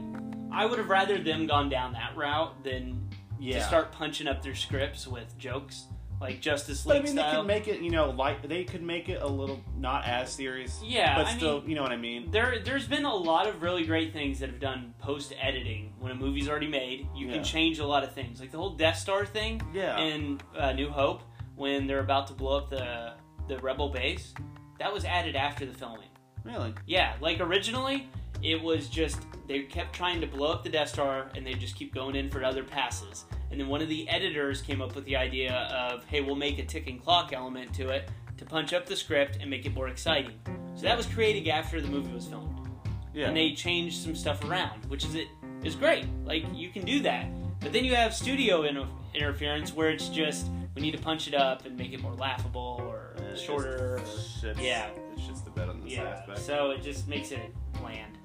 [0.51, 3.07] I would have rather them gone down that route than
[3.38, 3.59] Yeah.
[3.59, 5.84] to start punching up their scripts with jokes
[6.21, 7.03] like Justice League.
[7.03, 9.27] but I mean, they could make it, you know, like they could make it a
[9.27, 12.31] little not as serious, yeah, but I still, mean, you know what I mean?
[12.31, 16.12] there there's been a lot of really great things that have done post editing when
[16.12, 17.07] a movie's already made.
[17.14, 17.35] You Yeah.
[17.35, 19.99] can change a lot of things, like the whole Death Star thing Yeah.
[19.99, 21.23] in uh, New Hope
[21.55, 23.12] when they're about to blow up the
[23.49, 24.35] the Rebel base.
[24.79, 26.09] That was added after the filming.
[26.45, 26.75] really?
[26.87, 28.09] Yeah, like originally,
[28.43, 31.76] it was just they kept trying to blow up the Death Star, and they just
[31.76, 33.24] keep going in for other passes.
[33.51, 36.59] And then one of the editors came up with the idea of, hey, we'll make
[36.59, 39.89] a ticking clock element to it to punch up the script and make it more
[39.89, 40.32] exciting.
[40.74, 42.68] So that was created after the movie was filmed,
[43.14, 43.28] Yeah.
[43.28, 45.28] and they changed some stuff around, which is it
[45.62, 46.07] is great.
[46.24, 47.26] Like you can do that,
[47.61, 51.34] but then you have studio inter- interference where it's just we need to punch it
[51.34, 53.99] up and make it more laughable or it's shorter.
[54.05, 54.89] just- shit's- yeah.
[55.16, 56.41] It's just the bed on this Yeah, aspect.
[56.41, 57.41] so it just makes it
[57.80, 58.16] bland and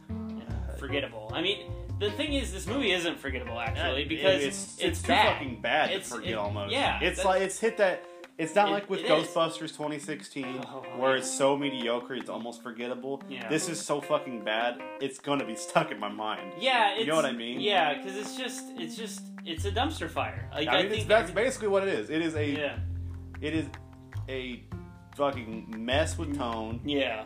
[0.81, 1.31] forgettable.
[1.33, 5.01] I mean, the thing is, this movie isn't forgettable actually because it- it's it's, it's,
[5.03, 5.33] too bad.
[5.33, 6.73] fucking bad It's- to forget it- almost.
[6.73, 8.03] yeah, it's like it's hit that.
[8.37, 9.27] It's not It- like with it is.
[9.27, 13.21] Ghostbusters 2016, Oh, where it's so mediocre it's almost forgettable.
[13.29, 13.47] Yeah.
[13.49, 16.53] This is so fucking bad, it's gonna be stuck in my mind.
[16.59, 17.59] Yeah, it's, You know what I mean?
[17.59, 20.49] Yeah, because it's just it's just it's a dumpster fire.
[20.53, 22.09] Like I I, mean, think that's basically what it is.
[22.09, 22.77] It is a yeah
[23.41, 23.65] it is
[24.27, 24.63] a
[25.15, 26.37] fucking mess with mm.
[26.37, 27.25] tone, yeah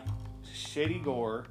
[0.53, 1.45] shitty gore,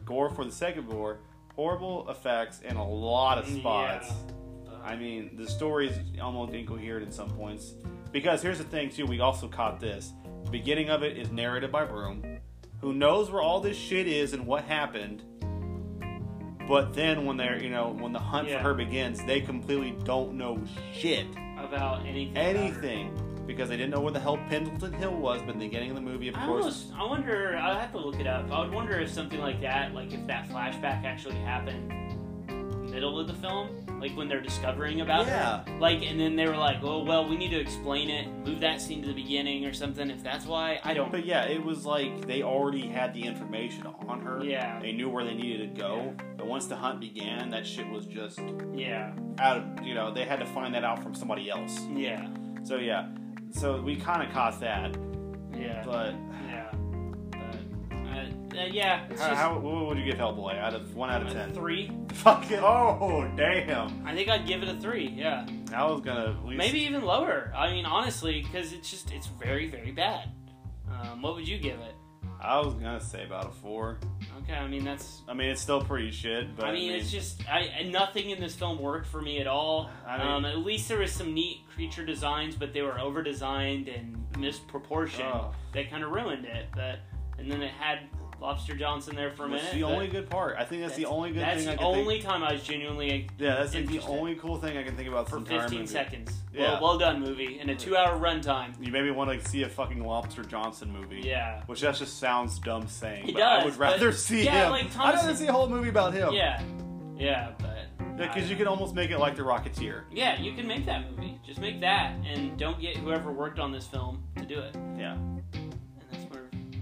[0.00, 1.18] gore for the sake of gore,
[1.54, 4.08] horrible effects, and a lot of spots.
[4.64, 4.72] Yeah.
[4.84, 7.74] I mean, the story is almost incoherent in some points.
[8.10, 10.12] Because here's the thing, too, we also caught this.
[10.44, 12.38] The beginning of it is narrated by Broom,
[12.80, 15.22] who knows where all this shit is and what happened.
[16.68, 18.58] But then when they're, you know, when the hunt Yeah.
[18.58, 20.60] for her begins, they completely don't know
[20.92, 21.26] shit.
[21.58, 22.32] about anything.
[22.32, 22.56] about.
[22.56, 23.31] Anything.
[23.52, 25.96] Because they didn't know where the hell Pendleton Hill was, but in the beginning of
[25.96, 26.64] the movie, of I course.
[26.64, 27.56] almost, I wonder.
[27.56, 28.50] I have to look it up.
[28.50, 31.92] I would wonder if something like that, like if that flashback actually happened
[32.92, 33.68] middle of the film,
[34.00, 35.30] like when they're discovering about it.
[35.30, 35.64] Yeah.
[35.64, 38.60] her, like, and then they were like, "Oh, well, we need to explain it, move
[38.60, 41.10] that scene to the beginning or something." If that's why, I don't.
[41.10, 44.44] But yeah, it was like they already had the information on her.
[44.44, 44.78] Yeah.
[44.80, 46.14] They knew where they needed to go.
[46.36, 48.40] But once the hunt began, that shit was just
[48.74, 52.28] Yeah, out of you know they had to find that out from somebody else yeah,
[52.62, 53.08] so yeah
[53.52, 54.96] so we kind of caught that
[55.56, 56.14] yeah, but
[56.48, 56.70] yeah.
[57.30, 61.10] But uh, uh, yeah, how, just how what would you give hellboy out of one
[61.10, 61.90] out of a ten three.
[62.12, 65.08] fucking oh damn I think I'd give it a three.
[65.08, 65.46] Yeah.
[65.74, 67.52] i was gonna Maybe even lower.
[67.56, 70.30] I mean, honestly, because it's just it's very very bad.
[70.90, 71.94] Um, what would you give it?
[72.42, 73.98] I was gonna say about a four
[74.42, 75.22] Okay, I mean that's.
[75.28, 78.56] i mean it's still pretty shit but I mean, it's just I nothing in this
[78.56, 79.88] film worked for me at all.
[80.06, 83.22] I mean- um, at least there was some neat creature designs, but they were over
[83.22, 85.32] designed and misproportioned.
[85.32, 85.54] Oh.
[85.74, 86.66] That kind of ruined it.
[86.74, 86.98] But
[87.38, 88.00] and then it had
[88.42, 89.62] Lobster Johnson there for a minute.
[89.62, 91.86] that's the only good part i think that's, the only good That's thing the i
[91.86, 94.96] only think time I was genuinely yeah that's like the only cool thing i can
[94.96, 95.86] think about for 15 movie.
[95.86, 96.32] seconds.
[96.52, 96.72] Yeah.
[96.72, 98.74] Well, well done, movie, in a two-hour runtime.
[98.84, 101.62] you maybe want to see a fucking lobster johnson movie Yeah.
[101.66, 104.96] which that just sounds dumb saying It but i would rather see yeah, him like
[104.98, 106.60] i'd rather see a whole movie about him Yeah.
[107.16, 108.16] Yeah, but.
[108.16, 111.08] because I- you can almost make it like the rocketeer Yeah, you can make that
[111.10, 111.38] movie.
[111.46, 114.74] Just make that, and don't get whoever worked on this film to do it.
[114.98, 115.16] yeah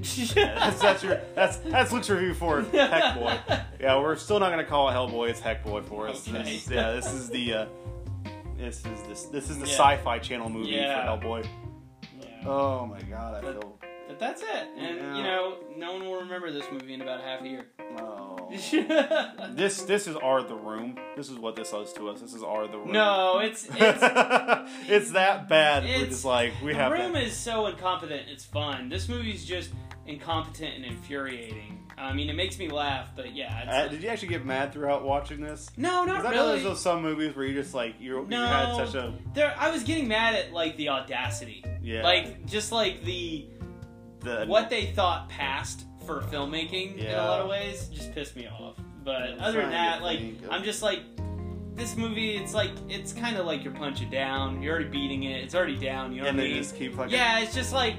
[0.34, 3.38] that's that's your that's that's Luke's review for Heck Boy.
[3.80, 5.30] Yeah, we're still not gonna call it Hellboy.
[5.30, 6.26] It's Heck Boy for us.
[6.28, 6.38] Okay.
[6.42, 7.66] This is- yeah, this is the uh,
[8.56, 9.72] this is this this is the Yeah.
[9.76, 11.16] Sci-Fi Channel movie Yeah.
[11.18, 11.46] for Hellboy.
[12.20, 12.28] Yeah.
[12.48, 13.76] Oh my god, I But- feel.
[14.08, 14.66] But that's it.
[14.76, 17.66] And, you know, no one will remember this movie in about half a year.
[17.96, 18.26] Oh.
[19.50, 20.98] This this is our the room.
[21.16, 22.20] This is what this is to us.
[22.20, 22.90] This is our the room.
[22.90, 23.68] No, it's.
[23.70, 24.02] it's
[24.88, 25.84] it's that bad.
[25.84, 27.20] We're It's- just like we the have room to.
[27.22, 28.88] is so incompetent, it's fun.
[28.88, 29.70] This movie's just
[30.06, 31.76] incompetent and infuriating.
[31.98, 33.64] I mean, it makes me laugh, but yeah.
[33.70, 35.70] Uh, did you actually get mad throughout watching this?
[35.76, 36.52] no, not Because I know really.
[36.52, 38.46] there's those some movies where you just like you you No.
[38.46, 42.72] had such a There, I was getting mad at like the audacity, yeah like just
[42.72, 43.46] like the
[44.20, 48.48] the what they thought passed for filmmaking in a lot of ways just pissed me
[48.48, 48.76] off.
[49.04, 50.20] But I'm other than that, like
[50.50, 51.00] I'm just like
[51.74, 52.36] this movie.
[52.36, 54.62] It's like it's kind of like you're punching down.
[54.62, 55.44] You're already beating it.
[55.44, 56.12] It's already down.
[56.12, 56.62] You know and what I they mean?
[56.62, 57.94] just keep like yeah, it's just like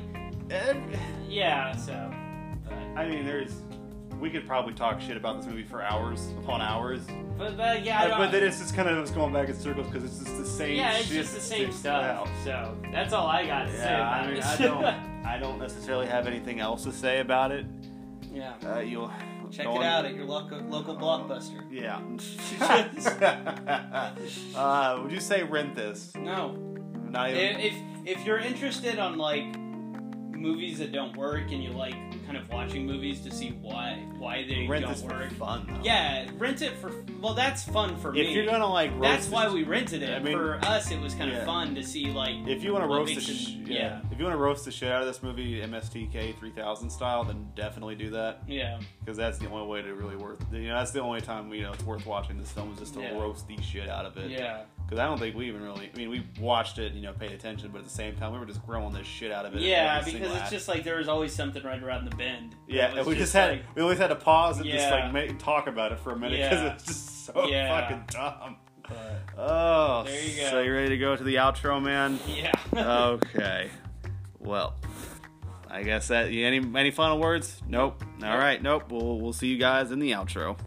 [1.32, 1.75] yeah.
[1.75, 2.11] So,
[2.65, 3.53] but, I mean, there's.
[4.19, 7.01] We could probably talk shit about this movie for hours upon hours.
[7.39, 9.49] but, but yeah, I Uh, don't, but then it's just kind of just going back
[9.49, 10.75] in circles because it's just the same.
[10.77, 12.03] yeah, it's shit just the same stuff.
[12.03, 12.27] out.
[12.43, 14.45] So that's all I got to say Yeah, about I mean, it.
[14.45, 14.86] I don't.
[15.25, 17.65] I don't necessarily have anything else to say about it.
[18.32, 19.11] yeah, Uh, you'll
[19.49, 21.63] check go it out at your local local blockbuster.
[21.71, 21.99] Yeah.
[24.55, 26.13] uh, would you say rent this?
[26.15, 26.51] No,
[27.09, 27.59] Not even.
[27.59, 27.73] if
[28.05, 29.55] if if you're interested on like
[30.42, 31.94] movies that don't work and you like
[32.26, 35.30] kind of watching movies to see why why they Rent don't work.
[35.30, 35.68] for fun.
[35.68, 35.80] Though.
[35.84, 38.22] Yeah, rent it for well, that's fun for If me.
[38.22, 40.10] If you're gonna like, roast that's why we rented it.
[40.10, 41.38] I mean, for us, it was kind yeah.
[41.39, 43.76] of fun to see like If you want to roast the sh- yeah.
[43.76, 44.02] yeah.
[44.12, 47.48] if you want to roast the shit out of this movie MSTK 3000 style, then
[47.56, 50.39] definitely do that yeah, because that's the only way to really worth.
[50.52, 52.94] You know, that's the only time you know it's worth watching this film is just
[52.96, 53.12] to Yeah.
[53.20, 54.30] roast the shit out of it.
[54.32, 54.62] yeah,
[54.92, 55.89] Because I don't think we even really.
[55.94, 58.39] I mean, we watched it, you know, paid attention, but at the same time, we
[58.39, 59.62] were just growing the shit out of it.
[59.62, 60.02] yeah.
[60.04, 60.52] Because it's act.
[60.52, 62.58] just like there was always something right around the bend.
[62.68, 65.39] Yeah, and we just had like- we always had to pause and just like make,
[65.39, 66.74] talk about it for a minute because Yeah.
[66.74, 67.80] it's just so Yeah.
[67.82, 68.58] fucking dumb.
[68.84, 70.50] but, Oh, There you go.
[70.50, 72.20] So you ready to go to the outro, man?
[72.28, 72.52] yeah.
[72.76, 73.70] okay.
[74.39, 74.76] Well,
[75.70, 77.62] I guess that any any final words?
[77.66, 78.04] Nope.
[78.22, 78.62] All right.
[78.62, 78.92] Nope.
[78.92, 80.58] We'll we'll see you guys in the outro.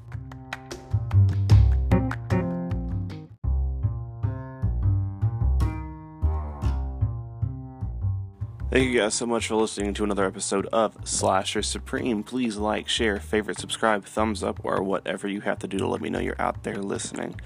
[8.74, 12.24] Thank you guys so much for listening to another episode of Slasher Supreme.
[12.24, 16.00] Please like, share, favorite, subscribe, thumbs up, or whatever you have to do to let
[16.00, 17.40] me know you're out there listening.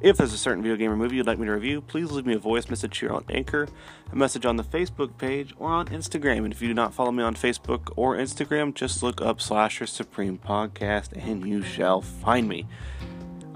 [0.00, 2.24] If there's a certain video game or movie you'd like me to review, please leave
[2.24, 3.66] me a voice message here on Anchor,
[4.12, 6.44] a message on the Facebook page, or on Instagram.
[6.44, 9.86] And if you do not follow me on Facebook or Instagram, just look up Slasher
[9.86, 12.64] Supreme Podcast and you shall find me.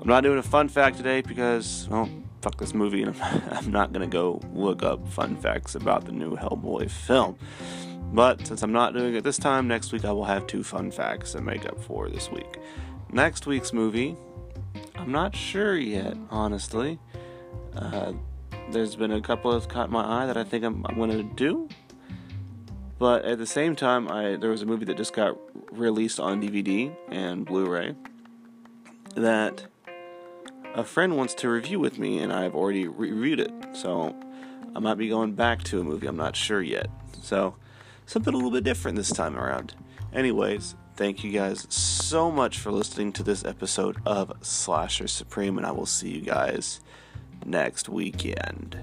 [0.01, 2.09] I'm not doing a fun fact today because, well,
[2.45, 6.13] fuck this movie, and I'm, I'm not to go look up fun facts about the
[6.13, 7.39] new Hellboy film.
[8.13, 10.91] But since I'm not doing it this time, next week I will have two fun
[10.91, 12.59] facts to make up for this week.
[13.11, 14.15] Next week's movie,
[14.95, 16.99] I'm not sure yet, honestly.
[17.75, 18.13] Uh,
[18.71, 21.69] there's been a couple that caught my eye that I think I'm, I'm to do.
[22.99, 25.37] But at the same time, I there was a movie that just got
[25.73, 27.95] released on DVD and Blu-ray
[29.15, 29.67] that
[30.75, 33.53] a friend wants to review with me, and I've already reviewed it.
[33.73, 34.15] So
[34.75, 36.07] I might be going back to a movie.
[36.07, 36.89] I'm not sure yet.
[37.23, 37.55] So
[38.07, 39.75] something a little bit different this time around.
[40.13, 45.67] Anyways, thank you guys so much for listening to this episode of Slasher Supreme, and
[45.67, 46.81] I will see you guys
[47.47, 48.77] next weekend.